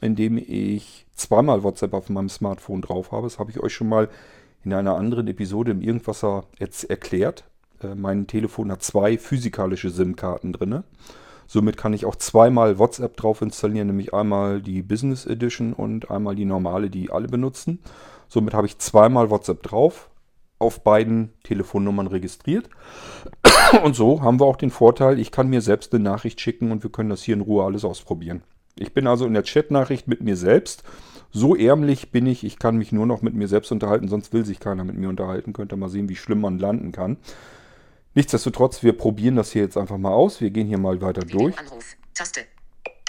indem 0.00 0.38
ich 0.38 1.04
zweimal 1.16 1.64
WhatsApp 1.64 1.94
auf 1.94 2.08
meinem 2.10 2.28
Smartphone 2.28 2.80
drauf 2.80 3.10
habe? 3.10 3.26
Das 3.26 3.40
habe 3.40 3.50
ich 3.50 3.58
euch 3.58 3.74
schon 3.74 3.88
mal 3.88 4.08
in 4.64 4.72
einer 4.72 4.94
anderen 4.94 5.26
Episode 5.26 5.72
im 5.72 5.82
Irgendwasser 5.82 6.44
jetzt 6.58 6.84
erklärt. 6.88 7.42
Äh, 7.82 7.96
mein 7.96 8.28
Telefon 8.28 8.70
hat 8.70 8.84
zwei 8.84 9.18
physikalische 9.18 9.90
SIM-Karten 9.90 10.52
drin. 10.52 10.84
Somit 11.48 11.76
kann 11.76 11.92
ich 11.92 12.06
auch 12.06 12.14
zweimal 12.14 12.78
WhatsApp 12.78 13.16
drauf 13.16 13.42
installieren, 13.42 13.88
nämlich 13.88 14.14
einmal 14.14 14.62
die 14.62 14.82
Business 14.82 15.26
Edition 15.26 15.72
und 15.72 16.08
einmal 16.08 16.36
die 16.36 16.44
normale, 16.44 16.88
die 16.88 17.10
alle 17.10 17.26
benutzen. 17.26 17.80
Somit 18.28 18.54
habe 18.54 18.68
ich 18.68 18.78
zweimal 18.78 19.28
WhatsApp 19.30 19.64
drauf, 19.64 20.08
auf 20.58 20.82
beiden 20.82 21.32
Telefonnummern 21.44 22.06
registriert. 22.06 22.68
Und 23.84 23.94
so 23.94 24.22
haben 24.22 24.40
wir 24.40 24.46
auch 24.46 24.56
den 24.56 24.70
Vorteil, 24.70 25.18
ich 25.18 25.30
kann 25.30 25.48
mir 25.48 25.60
selbst 25.60 25.92
eine 25.92 26.02
Nachricht 26.02 26.40
schicken 26.40 26.72
und 26.72 26.82
wir 26.82 26.90
können 26.90 27.10
das 27.10 27.22
hier 27.22 27.34
in 27.34 27.42
Ruhe 27.42 27.64
alles 27.64 27.84
ausprobieren. 27.84 28.42
Ich 28.78 28.94
bin 28.94 29.06
also 29.06 29.26
in 29.26 29.34
der 29.34 29.42
Chatnachricht 29.42 30.08
mit 30.08 30.22
mir 30.22 30.36
selbst. 30.36 30.84
So 31.30 31.54
ärmlich 31.54 32.10
bin 32.10 32.26
ich, 32.26 32.44
ich 32.44 32.58
kann 32.58 32.76
mich 32.76 32.92
nur 32.92 33.06
noch 33.06 33.20
mit 33.22 33.34
mir 33.34 33.48
selbst 33.48 33.70
unterhalten, 33.70 34.08
sonst 34.08 34.32
will 34.32 34.44
sich 34.44 34.60
keiner 34.60 34.84
mit 34.84 34.96
mir 34.96 35.08
unterhalten. 35.08 35.52
Könnt 35.52 35.72
ihr 35.72 35.76
mal 35.76 35.90
sehen, 35.90 36.08
wie 36.08 36.16
schlimm 36.16 36.40
man 36.40 36.58
landen 36.58 36.92
kann. 36.92 37.18
Nichtsdestotrotz, 38.14 38.82
wir 38.82 38.96
probieren 38.96 39.36
das 39.36 39.52
hier 39.52 39.62
jetzt 39.62 39.76
einfach 39.76 39.98
mal 39.98 40.12
aus. 40.12 40.40
Wir 40.40 40.50
gehen 40.50 40.66
hier 40.66 40.78
mal 40.78 41.00
weiter 41.02 41.22
durch. 41.22 41.58
Anruf, 41.58 41.96
Taste. 42.14 42.40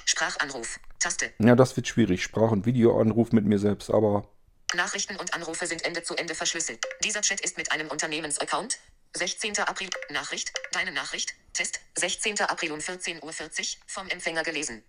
Sprachanruf, 0.06 0.80
Taste. 1.00 1.28
Ja, 1.40 1.56
das 1.56 1.78
wird 1.78 1.88
schwierig. 1.88 2.24
Sprach- 2.24 2.52
und 2.52 2.66
Videoanruf 2.66 3.32
mit 3.32 3.46
mir 3.46 3.60
selbst, 3.60 3.92
aber 3.92 4.28
Nachrichten 4.76 5.16
und 5.16 5.34
Anrufe 5.34 5.66
sind 5.66 5.84
Ende 5.84 6.04
zu 6.04 6.16
Ende 6.16 6.36
verschlüsselt. 6.36 6.86
Dieser 7.04 7.22
Chat 7.22 7.42
ist 7.42 7.58
mit 7.58 7.72
einem 7.72 7.88
Unternehmensaccount. 7.90 8.78
16. 9.16 9.58
April. 9.60 9.90
Nachricht. 10.12 10.52
Deine 10.72 10.92
Nachricht. 10.92 11.34
Test. 11.54 11.80
16. 11.96 12.40
April 12.42 12.72
um 12.72 12.80
14.40 12.80 13.24
Uhr 13.24 13.82
vom 13.88 14.08
Empfänger 14.10 14.44
gelesen. 14.44 14.84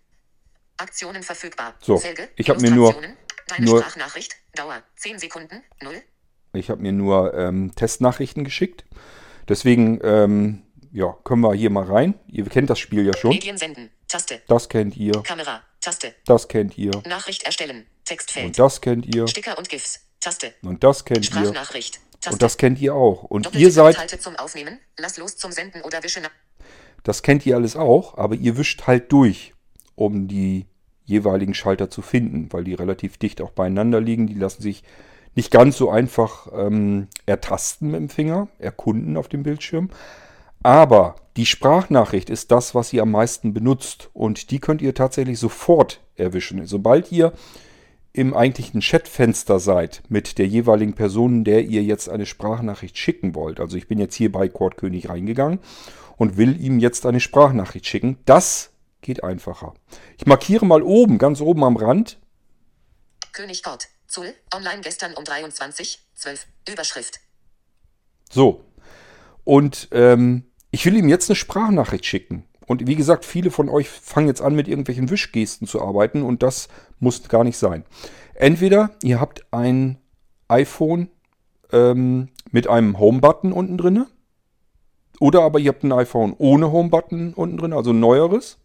Aktionen 0.77 1.23
verfügbar. 1.23 1.75
So, 1.81 1.97
Felge, 1.97 2.29
ich 2.35 2.49
habe 2.49 2.61
mir 2.61 2.71
nur, 2.71 2.93
Deine 3.47 3.65
nur 3.65 3.79
Sprachnachricht. 3.79 4.35
Dauer 4.53 4.83
10 4.97 5.19
Sekunden. 5.19 5.63
0. 5.81 6.01
Ich 6.53 6.69
habe 6.69 6.81
mir 6.81 6.91
nur 6.91 7.33
ähm, 7.33 7.73
Testnachrichten 7.75 8.43
geschickt. 8.43 8.85
Deswegen 9.47 9.99
ähm, 10.03 10.63
ja, 10.91 11.15
können 11.23 11.41
wir 11.41 11.53
hier 11.53 11.69
mal 11.69 11.85
rein. 11.85 12.19
Ihr 12.27 12.45
kennt 12.45 12.69
das 12.69 12.79
Spiel 12.79 13.05
ja 13.05 13.15
schon. 13.15 13.31
Medien 13.31 13.57
senden. 13.57 13.91
Taste. 14.07 14.41
Das 14.47 14.69
kennt 14.69 14.97
ihr. 14.97 15.23
Kamera. 15.23 15.63
Taste. 15.79 16.13
Das 16.25 16.47
kennt 16.47 16.77
ihr. 16.77 16.91
Nachricht 17.07 17.43
erstellen. 17.43 17.87
Textfeld. 18.05 18.47
Und 18.47 18.59
das 18.59 18.81
kennt 18.81 19.05
ihr. 19.05 19.27
Sticker 19.27 19.57
und 19.57 19.69
GIFs. 19.69 20.01
Taste. 20.19 20.53
Und 20.63 20.83
das 20.83 21.05
kennt 21.05 21.19
ihr. 21.19 21.23
Sprachnachricht. 21.23 21.99
Taste. 22.19 22.33
Und 22.33 22.41
das 22.41 22.57
kennt 22.57 22.79
ihr 22.79 22.93
auch. 22.93 23.23
Und 23.23 23.47
Doppelte 23.47 23.63
ihr 23.63 23.71
seid. 23.71 23.97
Halte 23.97 24.19
zum 24.19 24.35
Aufnehmen. 24.35 24.79
Lass 24.97 25.17
los 25.17 25.37
zum 25.37 25.51
Senden 25.51 25.81
oder 25.81 26.03
wische 26.03 26.21
nach. 26.21 26.31
Das 27.03 27.23
kennt 27.23 27.45
ihr 27.45 27.55
alles 27.55 27.75
auch, 27.75 28.17
aber 28.17 28.35
ihr 28.35 28.57
wischt 28.57 28.85
halt 28.85 29.11
durch, 29.11 29.53
um 29.95 30.27
die 30.27 30.67
jeweiligen 31.05 31.55
Schalter 31.55 31.89
zu 31.89 32.01
finden, 32.01 32.53
weil 32.53 32.63
die 32.63 32.75
relativ 32.75 33.17
dicht 33.17 33.41
auch 33.41 33.51
beieinander 33.51 33.99
liegen. 33.99 34.27
Die 34.27 34.35
lassen 34.35 34.61
sich 34.61 34.83
nicht 35.33 35.51
ganz 35.51 35.77
so 35.77 35.89
einfach 35.89 36.47
ähm, 36.53 37.07
ertasten 37.25 37.89
mit 37.89 38.01
dem 38.01 38.09
Finger, 38.09 38.49
erkunden 38.59 39.17
auf 39.17 39.27
dem 39.27 39.43
Bildschirm. 39.43 39.89
Aber 40.63 41.15
die 41.37 41.45
Sprachnachricht 41.45 42.29
ist 42.29 42.51
das, 42.51 42.75
was 42.75 42.93
ihr 42.93 43.01
am 43.01 43.11
meisten 43.11 43.53
benutzt. 43.53 44.09
Und 44.13 44.51
die 44.51 44.59
könnt 44.59 44.81
ihr 44.81 44.93
tatsächlich 44.93 45.39
sofort 45.39 46.01
erwischen. 46.15 46.65
Sobald 46.67 47.11
ihr 47.11 47.33
im 48.13 48.33
eigentlichen 48.33 48.81
Chatfenster 48.81 49.59
seid 49.59 50.03
mit 50.09 50.37
der 50.37 50.47
jeweiligen 50.47 50.93
Person, 50.93 51.43
der 51.43 51.63
ihr 51.63 51.83
jetzt 51.83 52.09
eine 52.09 52.25
Sprachnachricht 52.25 52.97
schicken 52.97 53.35
wollt. 53.35 53.59
Also 53.59 53.77
ich 53.77 53.87
bin 53.87 53.99
jetzt 53.99 54.15
hier 54.15 54.31
bei 54.31 54.49
König 54.49 55.09
reingegangen 55.09 55.59
und 56.17 56.37
will 56.37 56.61
ihm 56.61 56.79
jetzt 56.79 57.05
eine 57.05 57.19
Sprachnachricht 57.19 57.87
schicken. 57.87 58.17
Das 58.25 58.71
geht 59.01 59.23
einfacher. 59.23 59.73
Ich 60.17 60.25
markiere 60.25 60.65
mal 60.65 60.83
oben, 60.83 61.17
ganz 61.17 61.41
oben 61.41 61.63
am 61.63 61.77
Rand. 61.77 62.19
König 63.31 63.63
Kort. 63.63 63.87
Zul. 64.07 64.33
Online 64.53 64.81
gestern 64.81 65.13
um 65.13 65.23
23. 65.23 65.99
12. 66.15 66.47
Überschrift. 66.69 67.21
So. 68.29 68.65
Und 69.45 69.87
ähm, 69.91 70.51
ich 70.69 70.85
will 70.85 70.97
ihm 70.97 71.07
jetzt 71.07 71.29
eine 71.29 71.35
Sprachnachricht 71.35 72.05
schicken. 72.05 72.45
Und 72.71 72.87
wie 72.87 72.95
gesagt, 72.95 73.25
viele 73.25 73.51
von 73.51 73.67
euch 73.67 73.89
fangen 73.89 74.27
jetzt 74.27 74.41
an, 74.41 74.55
mit 74.55 74.69
irgendwelchen 74.69 75.09
Wischgesten 75.09 75.67
zu 75.67 75.81
arbeiten 75.81 76.21
und 76.21 76.41
das 76.41 76.69
muss 77.01 77.27
gar 77.27 77.43
nicht 77.43 77.57
sein. 77.57 77.83
Entweder 78.33 78.91
ihr 79.03 79.19
habt 79.19 79.45
ein 79.51 79.97
iPhone 80.47 81.09
ähm, 81.73 82.29
mit 82.49 82.67
einem 82.67 82.97
Home-Button 82.97 83.51
unten 83.51 83.77
drin. 83.77 84.05
Oder 85.19 85.41
aber 85.41 85.59
ihr 85.59 85.67
habt 85.67 85.83
ein 85.83 85.91
iPhone 85.91 86.33
ohne 86.37 86.71
Home-Button 86.71 87.33
unten 87.33 87.57
drin, 87.57 87.73
also 87.73 87.91
ein 87.91 87.99
neueres. 87.99 88.57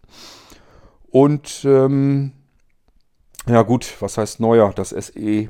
Und 1.10 1.64
ähm, 1.64 2.30
ja 3.48 3.62
gut, 3.62 3.92
was 3.98 4.18
heißt 4.18 4.38
neuer? 4.38 4.72
Das 4.72 4.90
SE 4.90 5.48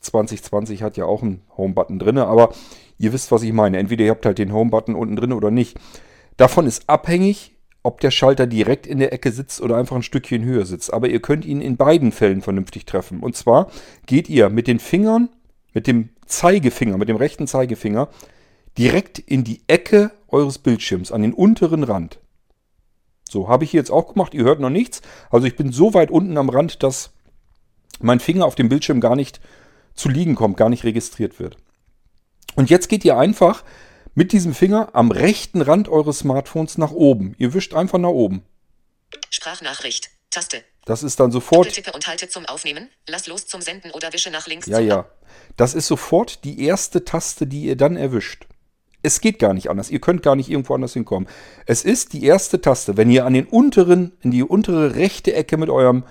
2020 0.00 0.82
hat 0.82 0.98
ja 0.98 1.06
auch 1.06 1.22
einen 1.22 1.40
Home-Button 1.56 1.98
drin, 1.98 2.18
aber 2.18 2.52
ihr 2.98 3.14
wisst, 3.14 3.32
was 3.32 3.42
ich 3.42 3.54
meine. 3.54 3.78
Entweder 3.78 4.04
ihr 4.04 4.10
habt 4.10 4.26
halt 4.26 4.36
den 4.36 4.52
Home-Button 4.52 4.94
unten 4.94 5.16
drin 5.16 5.32
oder 5.32 5.50
nicht. 5.50 5.80
Davon 6.36 6.66
ist 6.66 6.86
abhängig, 6.90 7.53
ob 7.84 8.00
der 8.00 8.10
Schalter 8.10 8.46
direkt 8.46 8.86
in 8.86 8.98
der 8.98 9.12
Ecke 9.12 9.30
sitzt 9.30 9.60
oder 9.60 9.76
einfach 9.76 9.94
ein 9.94 10.02
Stückchen 10.02 10.42
höher 10.42 10.64
sitzt. 10.64 10.92
Aber 10.92 11.08
ihr 11.08 11.20
könnt 11.20 11.44
ihn 11.44 11.60
in 11.60 11.76
beiden 11.76 12.10
Fällen 12.10 12.40
vernünftig 12.40 12.86
treffen. 12.86 13.20
Und 13.20 13.36
zwar 13.36 13.70
geht 14.06 14.28
ihr 14.28 14.48
mit 14.48 14.66
den 14.66 14.80
Fingern, 14.80 15.28
mit 15.74 15.86
dem 15.86 16.08
Zeigefinger, 16.26 16.96
mit 16.96 17.10
dem 17.10 17.16
rechten 17.16 17.46
Zeigefinger, 17.46 18.08
direkt 18.78 19.18
in 19.18 19.44
die 19.44 19.60
Ecke 19.66 20.10
eures 20.28 20.58
Bildschirms, 20.58 21.12
an 21.12 21.22
den 21.22 21.34
unteren 21.34 21.84
Rand. 21.84 22.18
So, 23.28 23.48
habe 23.48 23.64
ich 23.64 23.72
jetzt 23.74 23.90
auch 23.90 24.14
gemacht. 24.14 24.32
Ihr 24.32 24.44
hört 24.44 24.60
noch 24.60 24.70
nichts. 24.70 25.02
Also 25.30 25.46
ich 25.46 25.54
bin 25.54 25.70
so 25.70 25.92
weit 25.92 26.10
unten 26.10 26.38
am 26.38 26.48
Rand, 26.48 26.82
dass 26.82 27.10
mein 28.00 28.18
Finger 28.18 28.46
auf 28.46 28.54
dem 28.54 28.70
Bildschirm 28.70 29.00
gar 29.00 29.14
nicht 29.14 29.40
zu 29.94 30.08
liegen 30.08 30.36
kommt, 30.36 30.56
gar 30.56 30.70
nicht 30.70 30.84
registriert 30.84 31.38
wird. 31.38 31.58
Und 32.56 32.70
jetzt 32.70 32.88
geht 32.88 33.04
ihr 33.04 33.18
einfach 33.18 33.62
mit 34.14 34.32
diesem 34.32 34.54
Finger 34.54 34.90
am 34.92 35.10
rechten 35.10 35.60
Rand 35.60 35.88
eures 35.88 36.20
Smartphones 36.20 36.78
nach 36.78 36.92
oben. 36.92 37.34
Ihr 37.38 37.54
wischt 37.54 37.74
einfach 37.74 37.98
nach 37.98 38.08
oben. 38.08 38.42
Sprachnachricht. 39.30 40.10
Taste. 40.30 40.62
Das 40.84 41.02
ist 41.02 41.20
dann 41.20 41.30
sofort. 41.30 41.72
Tippe 41.72 41.92
und 41.92 42.06
halte 42.06 42.28
zum 42.28 42.44
Aufnehmen. 42.46 42.88
Lass 43.08 43.26
los 43.26 43.46
zum 43.46 43.60
Senden 43.60 43.90
oder 43.92 44.12
wische 44.12 44.30
nach 44.30 44.46
links. 44.46 44.66
Ja, 44.66 44.80
ja. 44.80 45.06
Das 45.56 45.74
ist 45.74 45.86
sofort 45.86 46.44
die 46.44 46.64
erste 46.64 47.04
Taste, 47.04 47.46
die 47.46 47.64
ihr 47.64 47.76
dann 47.76 47.96
erwischt. 47.96 48.46
Es 49.02 49.20
geht 49.20 49.38
gar 49.38 49.54
nicht 49.54 49.70
anders. 49.70 49.90
Ihr 49.90 50.00
könnt 50.00 50.22
gar 50.22 50.34
nicht 50.34 50.50
irgendwo 50.50 50.74
anders 50.74 50.94
hinkommen. 50.94 51.28
Es 51.66 51.84
ist 51.84 52.12
die 52.12 52.24
erste 52.24 52.60
Taste. 52.60 52.96
Wenn 52.96 53.10
ihr 53.10 53.26
an 53.26 53.34
den 53.34 53.46
unteren, 53.46 54.12
in 54.22 54.30
die 54.30 54.42
untere 54.42 54.94
rechte 54.94 55.34
Ecke 55.34 55.56
mit 55.56 55.70
eurem 55.70 56.04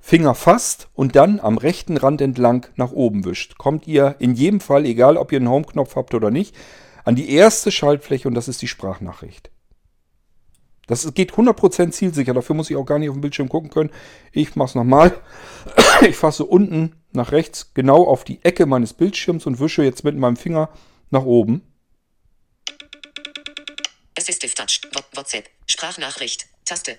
Finger 0.00 0.34
fasst 0.34 0.88
und 0.94 1.14
dann 1.14 1.38
am 1.38 1.56
rechten 1.56 1.96
Rand 1.96 2.20
entlang 2.20 2.66
nach 2.74 2.90
oben 2.90 3.24
wischt, 3.24 3.58
kommt 3.58 3.86
ihr 3.86 4.16
in 4.18 4.34
jedem 4.34 4.60
Fall, 4.60 4.84
egal 4.84 5.16
ob 5.16 5.30
ihr 5.30 5.38
einen 5.38 5.48
Home-Knopf 5.48 5.94
habt 5.94 6.14
oder 6.14 6.32
nicht, 6.32 6.56
an 7.04 7.16
die 7.16 7.30
erste 7.30 7.70
Schaltfläche 7.70 8.28
und 8.28 8.34
das 8.34 8.48
ist 8.48 8.62
die 8.62 8.68
Sprachnachricht. 8.68 9.50
Das 10.86 11.14
geht 11.14 11.32
100% 11.32 11.92
zielsicher, 11.92 12.34
dafür 12.34 12.56
muss 12.56 12.68
ich 12.68 12.76
auch 12.76 12.84
gar 12.84 12.98
nicht 12.98 13.08
auf 13.08 13.14
dem 13.14 13.20
Bildschirm 13.20 13.48
gucken 13.48 13.70
können. 13.70 13.90
Ich 14.32 14.56
mache 14.56 14.70
es 14.70 14.74
nochmal. 14.74 15.20
Ich 16.02 16.16
fasse 16.16 16.44
unten 16.44 16.96
nach 17.12 17.30
rechts 17.30 17.74
genau 17.74 18.08
auf 18.08 18.24
die 18.24 18.44
Ecke 18.44 18.66
meines 18.66 18.92
Bildschirms 18.92 19.46
und 19.46 19.60
wische 19.60 19.84
jetzt 19.84 20.02
mit 20.02 20.16
meinem 20.16 20.36
Finger 20.36 20.68
nach 21.10 21.22
oben. 21.22 21.62
Assistive 24.18 24.52
Touch, 24.54 24.80
WhatsApp, 25.14 25.48
Sprachnachricht, 25.66 26.46
Taste. 26.64 26.98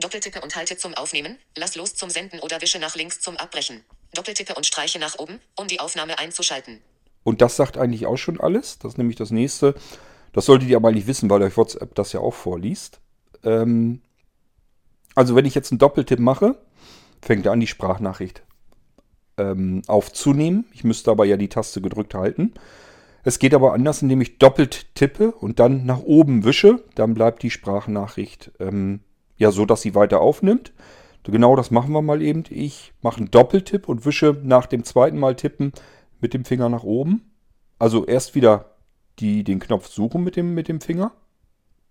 Doppeltippe 0.00 0.40
und 0.40 0.56
halte 0.56 0.78
zum 0.78 0.94
Aufnehmen, 0.94 1.38
lass 1.56 1.76
los 1.76 1.94
zum 1.94 2.08
Senden 2.08 2.40
oder 2.40 2.62
wische 2.62 2.78
nach 2.78 2.96
links 2.96 3.20
zum 3.20 3.36
Abbrechen. 3.36 3.84
Doppeltippe 4.14 4.54
und 4.54 4.66
streiche 4.66 4.98
nach 4.98 5.18
oben, 5.18 5.40
um 5.56 5.68
die 5.68 5.80
Aufnahme 5.80 6.18
einzuschalten. 6.18 6.80
Und 7.26 7.42
das 7.42 7.56
sagt 7.56 7.76
eigentlich 7.76 8.06
auch 8.06 8.18
schon 8.18 8.38
alles. 8.38 8.78
Das 8.78 8.92
ist 8.92 8.98
nämlich 8.98 9.16
das 9.16 9.32
nächste. 9.32 9.74
Das 10.32 10.46
solltet 10.46 10.68
ihr 10.68 10.76
aber 10.76 10.92
nicht 10.92 11.08
wissen, 11.08 11.28
weil 11.28 11.42
euch 11.42 11.56
WhatsApp 11.56 11.92
das 11.96 12.12
ja 12.12 12.20
auch 12.20 12.34
vorliest. 12.34 13.00
Ähm 13.42 14.00
also 15.16 15.34
wenn 15.34 15.44
ich 15.44 15.56
jetzt 15.56 15.72
einen 15.72 15.80
Doppeltipp 15.80 16.20
mache, 16.20 16.54
fängt 17.20 17.44
er 17.44 17.50
an, 17.50 17.58
die 17.58 17.66
Sprachnachricht 17.66 18.44
ähm, 19.38 19.82
aufzunehmen. 19.88 20.66
Ich 20.72 20.84
müsste 20.84 21.10
aber 21.10 21.24
ja 21.24 21.36
die 21.36 21.48
Taste 21.48 21.80
gedrückt 21.80 22.14
halten. 22.14 22.54
Es 23.24 23.40
geht 23.40 23.54
aber 23.54 23.72
anders, 23.72 24.02
indem 24.02 24.20
ich 24.20 24.38
doppelt 24.38 24.94
tippe 24.94 25.32
und 25.32 25.58
dann 25.58 25.84
nach 25.84 26.02
oben 26.02 26.44
wische. 26.44 26.84
Dann 26.94 27.14
bleibt 27.14 27.42
die 27.42 27.50
Sprachnachricht 27.50 28.52
ähm, 28.60 29.00
ja 29.36 29.50
so, 29.50 29.66
dass 29.66 29.82
sie 29.82 29.96
weiter 29.96 30.20
aufnimmt. 30.20 30.72
Genau 31.24 31.56
das 31.56 31.72
machen 31.72 31.92
wir 31.92 32.02
mal 32.02 32.22
eben. 32.22 32.44
Ich 32.50 32.92
mache 33.02 33.16
einen 33.16 33.32
Doppeltipp 33.32 33.88
und 33.88 34.06
wische 34.06 34.38
nach 34.44 34.66
dem 34.66 34.84
zweiten 34.84 35.18
Mal 35.18 35.34
tippen 35.34 35.72
mit 36.20 36.34
dem 36.34 36.44
Finger 36.44 36.68
nach 36.68 36.82
oben. 36.82 37.32
Also 37.78 38.06
erst 38.06 38.34
wieder 38.34 38.76
die, 39.18 39.44
den 39.44 39.60
Knopf 39.60 39.88
suchen 39.88 40.22
mit 40.22 40.36
dem, 40.36 40.54
mit 40.54 40.68
dem 40.68 40.80
Finger. 40.80 41.12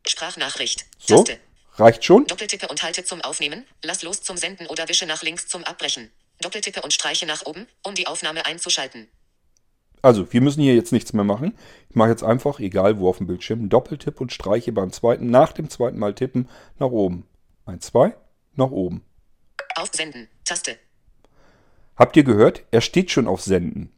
Sprachnachricht. 0.05 0.86
So, 1.00 1.24
Taste. 1.24 1.39
reicht 1.74 2.03
schon. 2.03 2.25
Doppeltippe 2.27 2.67
und 2.67 2.84
halte 2.84 3.03
zum 3.03 3.22
Aufnehmen. 3.22 3.65
Lass 3.84 4.03
los 4.03 4.22
zum 4.22 4.38
Senden 4.38 4.67
oder 4.67 4.88
wische 4.88 5.05
nach 5.05 5.24
links 5.24 5.48
zum 5.48 5.63
Abbrechen. 5.63 6.12
Doppeltippe 6.41 6.82
und 6.82 6.94
streiche 6.94 7.25
nach 7.25 7.46
oben, 7.46 7.67
um 7.84 7.96
die 7.96 8.08
Aufnahme 8.08 8.46
einzuschalten. 8.46 9.08
Also, 10.01 10.32
wir 10.32 10.41
müssen 10.41 10.62
hier 10.62 10.75
jetzt 10.75 10.91
nichts 10.91 11.13
mehr 11.13 11.24
machen. 11.24 11.58
Ich 11.89 11.96
mache 11.96 12.10
jetzt 12.10 12.24
einfach, 12.24 12.60
egal 12.60 13.00
wo 13.00 13.10
auf 13.10 13.17
dem 13.17 13.27
Bildschirm, 13.27 13.60
einen 13.60 13.70
Doppeltipp 13.70 14.22
und 14.22 14.32
streiche 14.32 14.72
beim 14.72 14.91
zweiten, 14.91 15.32
nach 15.32 15.51
dem 15.51 15.70
zweiten 15.70 15.98
Mal 15.98 16.13
tippen, 16.13 16.48
nach 16.77 16.91
oben. 16.91 17.25
Ein, 17.65 17.82
zwei, 17.82 18.15
nach 18.53 18.70
oben. 18.70 19.03
Auf 19.75 19.89
Senden. 19.94 20.27
Taste. 20.44 20.77
Habt 21.96 22.15
ihr 22.17 22.24
gehört? 22.24 22.63
Er 22.70 22.82
steht 22.82 23.10
schon 23.10 23.27
auf 23.27 23.41
Senden. 23.41 23.91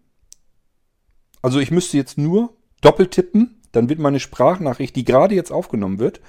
Also 1.47 1.61
ich 1.61 1.71
müsste 1.71 1.95
jetzt 1.95 2.17
nur 2.17 2.49
doppelt 2.81 3.11
tippen, 3.11 3.61
dann 3.71 3.87
wird 3.87 3.99
meine 3.99 4.19
Sprachnachricht, 4.19 4.93
die 4.97 5.05
gerade 5.05 5.33
jetzt 5.33 5.49
aufgenommen 5.49 5.97
wird, 5.97 6.19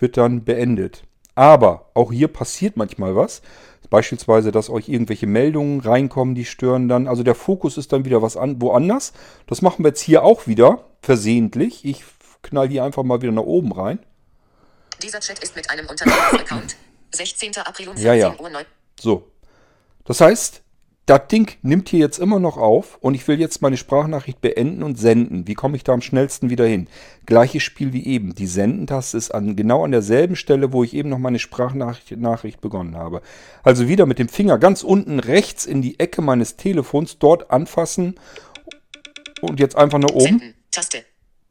wird 0.00 0.16
dann 0.16 0.44
beendet. 0.44 1.04
Aber 1.36 1.92
auch 1.94 2.10
hier 2.10 2.26
passiert 2.26 2.76
manchmal 2.76 3.14
was. 3.14 3.40
Beispielsweise, 3.88 4.50
dass 4.50 4.70
euch 4.70 4.88
irgendwelche 4.88 5.28
Meldungen 5.28 5.78
reinkommen, 5.78 6.34
die 6.34 6.44
stören 6.44 6.88
dann. 6.88 7.06
Also 7.06 7.22
der 7.22 7.36
Fokus 7.36 7.78
ist 7.78 7.92
dann 7.92 8.04
wieder 8.04 8.20
was 8.20 8.36
an, 8.36 8.60
woanders. 8.60 9.12
Das 9.46 9.62
machen 9.62 9.84
wir 9.84 9.90
jetzt 9.90 10.00
hier 10.00 10.24
auch 10.24 10.48
wieder, 10.48 10.84
versehentlich. 11.02 11.84
Ich 11.84 12.02
knall 12.42 12.68
hier 12.68 12.82
einfach 12.82 13.04
mal 13.04 13.22
wieder 13.22 13.30
nach 13.30 13.42
oben 13.42 13.70
rein. 13.70 14.00
Dieser 15.04 15.20
Chat 15.20 15.38
ist 15.38 15.54
mit 15.54 15.70
einem 15.70 15.86
Unternehmensaccount. 15.86 16.74
16. 17.14 17.52
April 17.58 17.90
um 17.90 17.96
14 17.96 18.06
ja, 18.06 18.14
ja. 18.14 18.36
Uhr 18.40 18.50
9. 18.50 18.64
So. 18.98 19.30
Das 20.04 20.20
heißt, 20.20 20.63
das 21.06 21.28
Ding 21.28 21.56
nimmt 21.60 21.90
hier 21.90 21.98
jetzt 21.98 22.18
immer 22.18 22.38
noch 22.40 22.56
auf 22.56 22.96
und 23.00 23.14
ich 23.14 23.28
will 23.28 23.38
jetzt 23.38 23.60
meine 23.60 23.76
Sprachnachricht 23.76 24.40
beenden 24.40 24.82
und 24.82 24.98
senden. 24.98 25.46
Wie 25.46 25.54
komme 25.54 25.76
ich 25.76 25.84
da 25.84 25.92
am 25.92 26.00
schnellsten 26.00 26.48
wieder 26.48 26.66
hin? 26.66 26.88
Gleiches 27.26 27.62
Spiel 27.62 27.92
wie 27.92 28.06
eben. 28.06 28.34
Die 28.34 28.46
Sendentaste 28.46 29.18
ist 29.18 29.30
an, 29.30 29.54
genau 29.54 29.84
an 29.84 29.90
derselben 29.90 30.34
Stelle, 30.34 30.72
wo 30.72 30.82
ich 30.82 30.94
eben 30.94 31.10
noch 31.10 31.18
meine 31.18 31.38
Sprachnachricht 31.38 32.62
begonnen 32.62 32.96
habe. 32.96 33.20
Also 33.62 33.86
wieder 33.86 34.06
mit 34.06 34.18
dem 34.18 34.30
Finger 34.30 34.56
ganz 34.56 34.82
unten 34.82 35.20
rechts 35.20 35.66
in 35.66 35.82
die 35.82 36.00
Ecke 36.00 36.22
meines 36.22 36.56
Telefons 36.56 37.18
dort 37.18 37.50
anfassen 37.50 38.14
und 39.42 39.60
jetzt 39.60 39.76
einfach 39.76 39.98
nach 39.98 40.10
oben. 40.10 40.24
Senden. 40.24 40.54
Taste. 40.70 41.04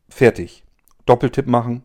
Fertig. 0.10 0.64
Doppeltipp 1.06 1.46
machen. 1.46 1.84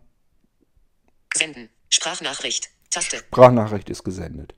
Senden. 1.35 1.69
Sprachnachricht. 1.91 2.71
Taste. 2.89 3.19
Sprachnachricht 3.19 3.91
ist 3.91 4.05
gesendet. 4.05 4.55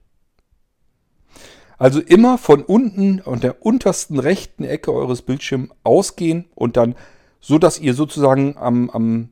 Also 1.81 1.99
immer 1.99 2.37
von 2.37 2.61
unten 2.61 3.21
und 3.21 3.43
der 3.43 3.65
untersten 3.65 4.19
rechten 4.19 4.63
Ecke 4.63 4.93
eures 4.93 5.23
Bildschirms 5.23 5.69
ausgehen 5.83 6.45
und 6.53 6.77
dann 6.77 6.93
so, 7.39 7.57
dass 7.57 7.79
ihr 7.79 7.95
sozusagen 7.95 8.55
am, 8.55 8.91
am, 8.91 9.29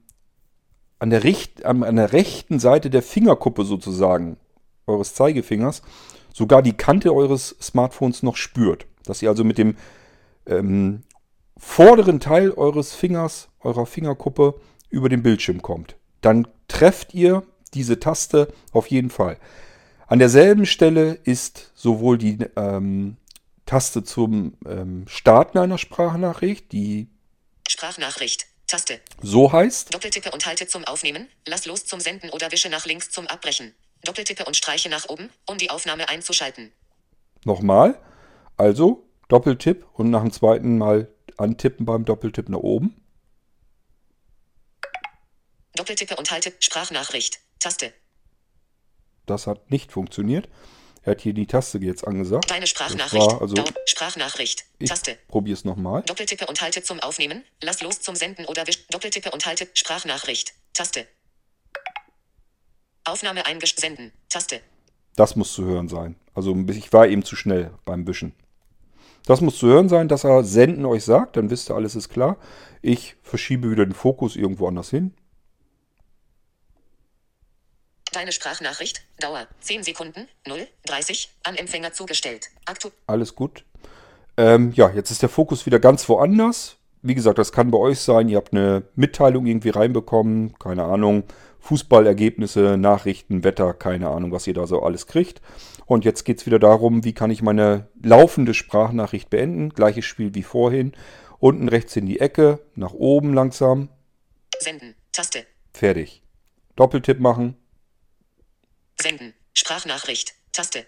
an, 0.98 1.12
der 1.12 1.24
Richt, 1.24 1.64
am, 1.64 1.84
an 1.84 1.98
der 1.98 2.12
rechten 2.12 2.58
Seite 2.58 2.90
der 2.90 3.04
Fingerkuppe 3.04 3.66
sozusagen 3.66 4.38
eures 4.88 5.14
Zeigefingers 5.14 5.84
sogar 6.34 6.64
die 6.64 6.74
Kante 6.74 7.14
eures 7.14 7.56
Smartphones 7.62 8.24
noch 8.24 8.36
spürt. 8.36 8.88
Dass 9.06 9.22
ihr 9.22 9.30
also 9.30 9.44
mit 9.44 9.60
dem 9.60 9.78
ähm, 10.48 11.04
vorderen 11.56 12.20
Teil 12.20 12.50
eures 12.50 12.96
Fingers, 12.96 13.50
eurer 13.60 13.86
Fingerkuppe 13.86 14.56
über 14.90 15.08
den 15.08 15.22
Bildschirm 15.22 15.62
kommt. 15.62 15.98
Dann 16.22 16.48
trefft 16.68 17.14
ihr 17.14 17.44
diese 17.76 18.00
Taste 18.00 18.52
auf 18.72 18.88
jeden 18.88 19.12
Fall. 19.12 19.38
An 20.10 20.18
derselben 20.18 20.66
Stelle 20.66 21.20
ist 21.24 21.72
sowohl 21.76 22.18
die 22.18 22.40
ähm, 22.56 23.18
Taste 23.68 24.04
zum 24.04 24.58
ähm, 24.66 25.06
Starten 25.08 25.60
einer 25.60 25.78
Sprachnachricht, 25.78 26.72
die 26.72 27.10
Sprachnachricht, 27.68 28.48
Taste. 28.66 29.02
So 29.22 29.52
heißt. 29.52 29.94
Doppeltippe 29.94 30.32
und 30.32 30.48
halte 30.48 30.68
zum 30.68 30.84
Aufnehmen, 30.86 31.28
lass 31.46 31.68
los 31.68 31.86
zum 31.86 32.00
Senden 32.00 32.32
oder 32.32 32.52
wische 32.52 32.70
nach 32.70 32.88
links 32.88 33.12
zum 33.12 33.28
Abbrechen. 33.28 33.76
Doppeltippe 34.04 34.46
und 34.46 34.58
streiche 34.58 34.90
nach 34.90 35.08
oben, 35.10 35.30
um 35.46 35.60
die 35.60 35.70
Aufnahme 35.70 36.10
einzuschalten. 36.10 36.72
Nochmal. 37.46 38.02
Also 38.58 39.08
Doppeltipp 39.28 39.86
und 39.94 40.10
nach 40.10 40.22
dem 40.22 40.32
zweiten 40.32 40.80
Mal 40.80 41.14
antippen 41.38 41.86
beim 41.86 42.04
Doppeltipp 42.04 42.50
nach 42.50 42.58
oben. 42.58 43.00
Doppeltippe 45.76 46.16
und 46.16 46.32
halte 46.32 46.52
Sprachnachricht. 46.60 47.42
Taste. 47.60 47.94
Das 49.30 49.46
hat 49.46 49.70
nicht 49.70 49.92
funktioniert. 49.92 50.50
Er 51.04 51.12
hat 51.12 51.22
hier 51.22 51.34
die 51.34 51.46
Taste 51.46 51.78
jetzt 51.78 52.06
angesagt. 52.06 52.50
Deine 52.50 52.68
Sprachnachricht. 52.68 53.26
war 53.26 53.42
also. 53.42 53.56
Sprachnachricht. 53.86 54.66
ich 54.80 54.90
Taste. 54.90 55.18
probiere 55.28 55.54
es 55.54 55.64
nochmal. 55.64 56.02
Doppeltippe 56.04 56.48
und 56.48 56.60
halte 56.62 56.82
zum 56.84 57.00
Aufnehmen. 57.00 57.44
Lass 57.62 57.82
los 57.82 58.02
zum 58.02 58.16
Senden 58.16 58.46
oder 58.46 58.66
wisch. 58.68 58.88
Doppeltippe 58.88 59.32
und 59.32 59.46
halte 59.46 59.68
Sprachnachricht. 59.74 60.54
Taste. 60.74 61.06
Aufnahme 63.04 63.46
eingesch 63.46 63.76
senden. 63.76 64.12
Taste. 64.30 64.62
Das 65.16 65.36
muss 65.36 65.54
zu 65.54 65.64
hören 65.64 65.88
sein. 65.88 66.16
Also 66.34 66.56
ich 66.68 66.92
war 66.92 67.08
eben 67.08 67.24
zu 67.24 67.36
schnell 67.36 67.72
beim 67.86 68.08
Wischen. 68.08 68.34
Das 69.26 69.42
muss 69.42 69.58
zu 69.58 69.68
hören 69.68 69.90
sein, 69.90 70.08
dass 70.08 70.24
er 70.24 70.44
Senden 70.44 70.86
euch 70.86 71.04
sagt, 71.04 71.38
dann 71.38 71.50
wisst 71.50 71.70
ihr, 71.70 71.76
alles 71.76 71.96
ist 71.96 72.10
klar. 72.10 72.38
Ich 72.82 73.16
verschiebe 73.22 73.70
wieder 73.70 73.86
den 73.86 73.94
Fokus 73.94 74.36
irgendwo 74.36 74.68
anders 74.68 74.90
hin. 74.90 75.14
Deine 78.12 78.32
Sprachnachricht. 78.32 79.04
Dauer 79.20 79.48
10 79.62 79.84
Sekunden. 79.84 80.28
0, 80.48 80.68
30. 80.86 81.30
An 81.44 81.56
Empfänger 81.56 81.94
zugestellt. 81.94 82.50
Aktu 82.66 82.90
Alles 83.06 83.36
gut. 83.36 83.64
Ähm, 84.38 84.72
ja, 84.74 84.90
jetzt 84.90 85.12
ist 85.12 85.22
der 85.22 85.30
Fokus 85.30 85.66
wieder 85.66 85.80
ganz 85.80 86.10
woanders. 86.10 86.78
Wie 87.02 87.16
gesagt, 87.16 87.38
das 87.38 87.52
kann 87.52 87.72
bei 87.72 87.78
euch 87.78 88.00
sein. 88.00 88.28
Ihr 88.28 88.38
habt 88.38 88.52
eine 88.52 88.84
Mitteilung 88.96 89.46
irgendwie 89.46 89.70
reinbekommen. 89.70 90.58
Keine 90.58 90.86
Ahnung. 90.86 91.24
Fußballergebnisse, 91.60 92.78
Nachrichten, 92.78 93.44
Wetter, 93.44 93.74
keine 93.74 94.10
Ahnung, 94.10 94.32
was 94.32 94.48
ihr 94.48 94.54
da 94.54 94.66
so 94.66 94.82
alles 94.82 95.08
kriegt. 95.08 95.42
Und 95.86 96.06
jetzt 96.06 96.24
geht 96.24 96.40
es 96.40 96.46
wieder 96.46 96.60
darum, 96.60 97.04
wie 97.04 97.14
kann 97.14 97.32
ich 97.32 97.42
meine 97.42 97.90
laufende 98.02 98.54
Sprachnachricht 98.54 99.30
beenden. 99.30 99.70
Gleiches 99.70 100.06
Spiel 100.06 100.34
wie 100.36 100.44
vorhin. 100.44 100.94
Unten 101.38 101.68
rechts 101.68 101.96
in 101.96 102.06
die 102.06 102.20
Ecke, 102.20 102.60
nach 102.76 102.94
oben 102.94 103.34
langsam. 103.34 103.90
Senden. 104.58 104.96
Taste. 105.12 105.46
Fertig. 105.74 106.22
Doppeltipp 106.76 107.20
machen. 107.20 107.56
Senden. 109.02 109.34
Sprachnachricht. 109.54 110.34
Taste. 110.52 110.86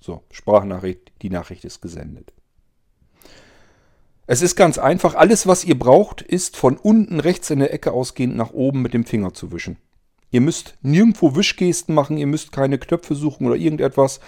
So, 0.00 0.22
Sprachnachricht, 0.30 1.12
die 1.20 1.30
Nachricht 1.30 1.64
ist 1.64 1.82
gesendet. 1.82 2.32
Es 4.26 4.42
ist 4.42 4.56
ganz 4.56 4.78
einfach, 4.78 5.14
alles 5.14 5.46
was 5.46 5.64
ihr 5.64 5.78
braucht, 5.78 6.22
ist 6.22 6.56
von 6.56 6.76
unten 6.76 7.20
rechts 7.20 7.50
in 7.50 7.58
der 7.58 7.74
Ecke 7.74 7.92
ausgehend 7.92 8.36
nach 8.36 8.52
oben 8.52 8.80
mit 8.80 8.94
dem 8.94 9.04
Finger 9.04 9.34
zu 9.34 9.52
wischen. 9.52 9.76
Ihr 10.30 10.40
müsst 10.40 10.78
nirgendwo 10.82 11.34
Wischgesten 11.34 11.94
machen, 11.94 12.16
ihr 12.16 12.28
müsst 12.28 12.52
keine 12.52 12.78
Knöpfe 12.78 13.14
suchen 13.14 13.46
oder 13.46 13.56
irgendetwas. 13.56 14.20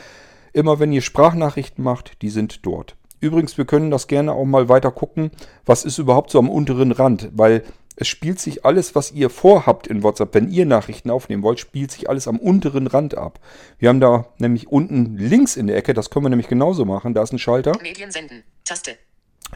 Immer 0.53 0.81
wenn 0.81 0.93
ihr 0.93 1.03
Sprachnachrichten 1.03 1.83
macht, 1.83 2.21
die 2.21 2.31
sind 2.31 2.67
dort. 2.67 2.97
Übrigens, 3.21 3.57
wir 3.57 3.65
können 3.65 3.93
das 3.93 4.09
gerne 4.09 4.33
auch 4.33 4.45
mal 4.45 4.69
weiter 4.69 4.91
gucken, 4.91 5.31
was 5.65 5.85
ist 5.85 5.99
überhaupt 5.99 6.33
so 6.33 6.41
am 6.41 6.51
unteren 6.51 6.91
Rand, 6.91 7.31
weil 7.33 7.63
es 7.97 8.09
spielt 8.09 8.41
sich 8.41 8.65
alles, 8.65 8.95
was 8.95 9.13
ihr 9.13 9.29
vorhabt 9.31 9.87
in 9.87 10.03
WhatsApp, 10.03 10.35
wenn 10.35 10.51
ihr 10.51 10.67
Nachrichten 10.67 11.11
aufnehmen 11.11 11.43
wollt, 11.43 11.61
spielt 11.61 11.91
sich 11.91 12.09
alles 12.09 12.27
am 12.27 12.39
unteren 12.39 12.87
Rand 12.87 13.17
ab. 13.17 13.39
Wir 13.79 13.89
haben 13.89 14.01
da 14.01 14.27
nämlich 14.39 14.69
unten 14.69 15.17
links 15.17 15.57
in 15.57 15.67
der 15.67 15.77
Ecke, 15.77 15.95
das 15.95 16.11
können 16.11 16.25
wir 16.25 16.31
nämlich 16.31 16.49
genauso 16.49 16.85
machen, 16.85 17.15
da 17.15 17.23
ist 17.23 17.33
ein 17.33 17.39
Schalter. 17.39 17.73
Medien 17.83 18.11
senden. 18.11 18.45
Taste. 18.65 18.97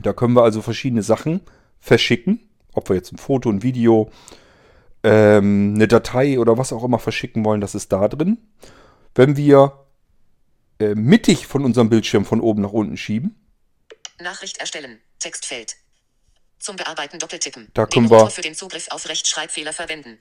Da 0.02 0.12
können 0.12 0.34
wir 0.34 0.42
also 0.42 0.60
verschiedene 0.60 1.02
Sachen 1.02 1.40
verschicken, 1.80 2.40
ob 2.72 2.90
wir 2.90 2.96
jetzt 2.96 3.12
ein 3.12 3.18
Foto, 3.18 3.48
ein 3.48 3.62
Video, 3.62 4.10
ähm, 5.02 5.72
eine 5.74 5.88
Datei 5.88 6.38
oder 6.38 6.58
was 6.58 6.72
auch 6.72 6.84
immer 6.84 6.98
verschicken 6.98 7.44
wollen, 7.44 7.60
das 7.60 7.74
ist 7.74 7.92
da 7.92 8.08
drin. 8.08 8.38
Wenn 9.14 9.36
wir 9.36 9.86
äh, 10.78 10.94
mittig 10.94 11.46
von 11.46 11.64
unserem 11.64 11.88
Bildschirm 11.88 12.26
von 12.26 12.40
oben 12.40 12.62
nach 12.62 12.72
unten 12.72 12.98
schieben, 12.98 13.34
Nachricht 14.20 14.58
erstellen. 14.58 14.98
Textfeld. 15.18 15.76
Zum 16.58 16.76
Bearbeiten 16.76 17.18
doppeltippen. 17.18 17.68
Da 17.74 17.86
können 17.86 18.10
wir- 18.10 18.30
für 18.30 18.40
den 18.42 18.54
Zugriff 18.54 18.88
auf 18.90 19.08
Rechtschreibfehler 19.08 19.72
verwenden. 19.72 20.18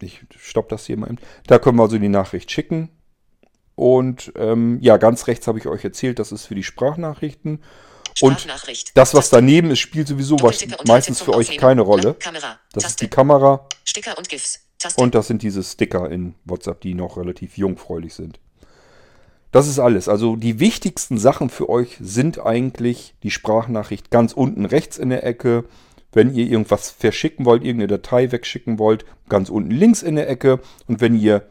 ich 0.00 0.20
stopp 0.38 0.68
das 0.68 0.86
hier 0.86 0.96
mal 0.96 1.06
eben, 1.08 1.18
da 1.46 1.58
können 1.58 1.78
wir 1.78 1.82
also 1.84 1.98
die 1.98 2.08
Nachricht 2.08 2.50
schicken. 2.50 2.90
Und 3.74 4.32
ähm, 4.36 4.78
ja, 4.80 4.96
ganz 4.96 5.26
rechts 5.26 5.46
habe 5.46 5.58
ich 5.58 5.66
euch 5.66 5.84
erzählt, 5.84 6.18
das 6.18 6.32
ist 6.32 6.46
für 6.46 6.54
die 6.54 6.62
Sprachnachrichten. 6.62 7.62
Und 8.22 8.46
das, 8.94 9.12
was 9.14 9.28
daneben 9.28 9.70
ist, 9.70 9.80
spielt 9.80 10.08
sowieso 10.08 10.36
meistens 10.86 11.20
für 11.20 11.34
euch 11.34 11.58
keine 11.58 11.82
Rolle. 11.82 12.14
Kamera. 12.14 12.58
Das 12.72 12.84
ist 12.84 12.90
Taste. 12.92 13.04
die 13.04 13.10
Kamera 13.10 13.68
Sticker 13.84 14.16
und 14.16 14.28
GIFs. 14.28 14.60
Taste. 14.78 15.02
und 15.02 15.14
das 15.14 15.26
sind 15.26 15.42
diese 15.42 15.62
Sticker 15.62 16.10
in 16.10 16.34
WhatsApp, 16.44 16.80
die 16.82 16.94
noch 16.94 17.16
relativ 17.16 17.56
jungfräulich 17.58 18.14
sind. 18.14 18.40
Das 19.56 19.68
ist 19.68 19.78
alles. 19.78 20.06
Also 20.06 20.36
die 20.36 20.60
wichtigsten 20.60 21.16
Sachen 21.16 21.48
für 21.48 21.70
euch 21.70 21.96
sind 21.98 22.44
eigentlich 22.44 23.14
die 23.22 23.30
Sprachnachricht 23.30 24.10
ganz 24.10 24.34
unten 24.34 24.66
rechts 24.66 24.98
in 24.98 25.08
der 25.08 25.24
Ecke. 25.24 25.64
Wenn 26.12 26.34
ihr 26.34 26.46
irgendwas 26.46 26.90
verschicken 26.90 27.46
wollt, 27.46 27.64
irgendeine 27.64 27.86
Datei 27.86 28.32
wegschicken 28.32 28.78
wollt, 28.78 29.06
ganz 29.30 29.48
unten 29.48 29.70
links 29.70 30.02
in 30.02 30.16
der 30.16 30.28
Ecke. 30.28 30.60
Und 30.88 31.00
wenn 31.00 31.18
ihr 31.18 31.48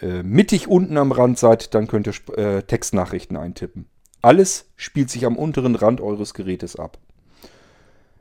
äh, 0.00 0.22
mittig 0.22 0.66
unten 0.66 0.96
am 0.96 1.12
Rand 1.12 1.38
seid, 1.38 1.74
dann 1.74 1.88
könnt 1.88 2.06
ihr 2.08 2.38
äh, 2.38 2.62
Textnachrichten 2.62 3.36
eintippen. 3.36 3.84
Alles 4.22 4.70
spielt 4.76 5.10
sich 5.10 5.26
am 5.26 5.36
unteren 5.36 5.74
Rand 5.74 6.00
eures 6.00 6.32
Gerätes 6.32 6.76
ab. 6.76 6.96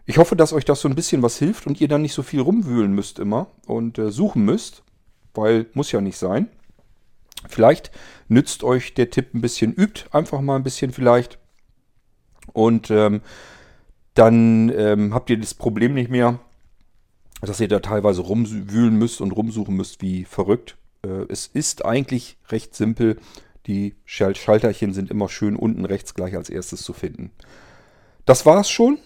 Ich 0.06 0.18
hoffe, 0.18 0.36
dass 0.36 0.52
euch 0.52 0.66
das 0.66 0.82
so 0.82 0.90
ein 0.90 0.96
bisschen 0.96 1.22
was 1.22 1.38
hilft 1.38 1.68
und 1.68 1.80
ihr 1.80 1.88
dann 1.88 2.02
nicht 2.02 2.16
so 2.16 2.22
viel 2.22 2.42
rumwühlen 2.42 2.92
müsst 2.92 3.20
immer 3.20 3.48
und 3.66 3.98
äh, 3.98 4.12
suchen 4.12 4.44
müsst, 4.44 4.84
weil 5.34 5.68
muss 5.74 5.94
ja 5.94 6.02
nicht 6.02 6.18
sein. 6.18 6.50
Vielleicht 7.48 7.92
nützt 8.28 8.64
euch 8.64 8.94
der 8.94 9.10
Tipp 9.10 9.34
ein 9.34 9.42
bisschen, 9.42 9.74
übt 9.74 10.06
einfach 10.12 10.42
mal 10.42 10.56
ein 10.56 10.64
bisschen 10.64 10.92
vielleicht 10.92 11.40
und 12.54 12.92
ähm, 12.92 13.22
dann 14.14 14.70
ähm, 14.70 15.14
habt 15.14 15.30
ihr 15.30 15.38
das 15.38 15.54
Problem 15.54 15.94
nicht 15.94 16.10
mehr, 16.10 16.40
dass 17.42 17.60
ihr 17.60 17.68
da 17.68 17.80
teilweise 17.80 18.22
rumwühlen 18.22 18.96
müsst 18.98 19.22
und 19.22 19.32
rumsuchen 19.32 19.76
müsst 19.76 20.02
wie 20.02 20.24
verrückt. 20.24 20.78
Äh, 21.04 21.26
es 21.30 21.48
ist 21.48 21.86
eigentlich 21.86 22.38
recht 22.50 22.76
simpel. 22.76 23.18
Die 23.68 23.96
Schal- 24.06 24.36
Schalterchen 24.36 24.94
sind 24.94 25.12
immer 25.12 25.28
schön 25.28 25.56
unten 25.56 25.86
rechts 25.86 26.14
gleich 26.14 26.36
als 26.36 26.50
erstes 26.50 26.84
zu 26.84 26.94
finden. 26.94 27.32
Das 28.26 28.46
war's 28.46 28.70
schon. 28.70 29.00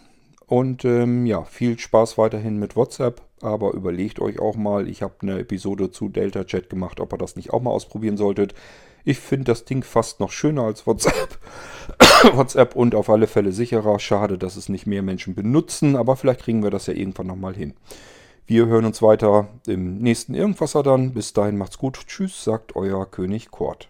Und 0.45 0.85
ähm, 0.85 1.25
ja, 1.25 1.43
viel 1.43 1.77
Spaß 1.77 2.17
weiterhin 2.17 2.57
mit 2.57 2.75
WhatsApp. 2.75 3.21
Aber 3.41 3.73
überlegt 3.73 4.19
euch 4.19 4.39
auch 4.39 4.55
mal, 4.55 4.87
ich 4.87 5.01
habe 5.01 5.15
eine 5.21 5.39
Episode 5.39 5.91
zu 5.91 6.09
Delta 6.09 6.43
Chat 6.43 6.69
gemacht, 6.69 6.99
ob 6.99 7.13
ihr 7.13 7.17
das 7.17 7.35
nicht 7.35 7.51
auch 7.51 7.61
mal 7.61 7.71
ausprobieren 7.71 8.17
solltet. 8.17 8.53
Ich 9.05 9.19
finde 9.19 9.45
das 9.45 9.65
Ding 9.65 9.83
fast 9.83 10.19
noch 10.19 10.31
schöner 10.31 10.63
als 10.63 10.85
WhatsApp. 10.85 11.39
WhatsApp 12.33 12.75
und 12.75 12.95
auf 12.95 13.09
alle 13.09 13.27
Fälle 13.27 13.51
sicherer. 13.51 13.97
Schade, 13.99 14.37
dass 14.37 14.57
es 14.57 14.69
nicht 14.69 14.85
mehr 14.85 15.01
Menschen 15.01 15.35
benutzen, 15.35 15.95
aber 15.95 16.15
vielleicht 16.15 16.41
kriegen 16.41 16.63
wir 16.63 16.69
das 16.69 16.87
ja 16.87 16.93
irgendwann 16.93 17.27
nochmal 17.27 17.55
hin. 17.55 17.73
Wir 18.45 18.65
hören 18.65 18.85
uns 18.85 19.01
weiter 19.01 19.47
im 19.67 19.99
nächsten 19.99 20.33
Irgendwasser 20.33 20.83
dann. 20.83 21.13
Bis 21.13 21.33
dahin 21.33 21.57
macht's 21.57 21.77
gut. 21.77 21.99
Tschüss, 22.07 22.43
sagt 22.43 22.75
euer 22.75 23.05
König 23.09 23.51
Kort. 23.51 23.89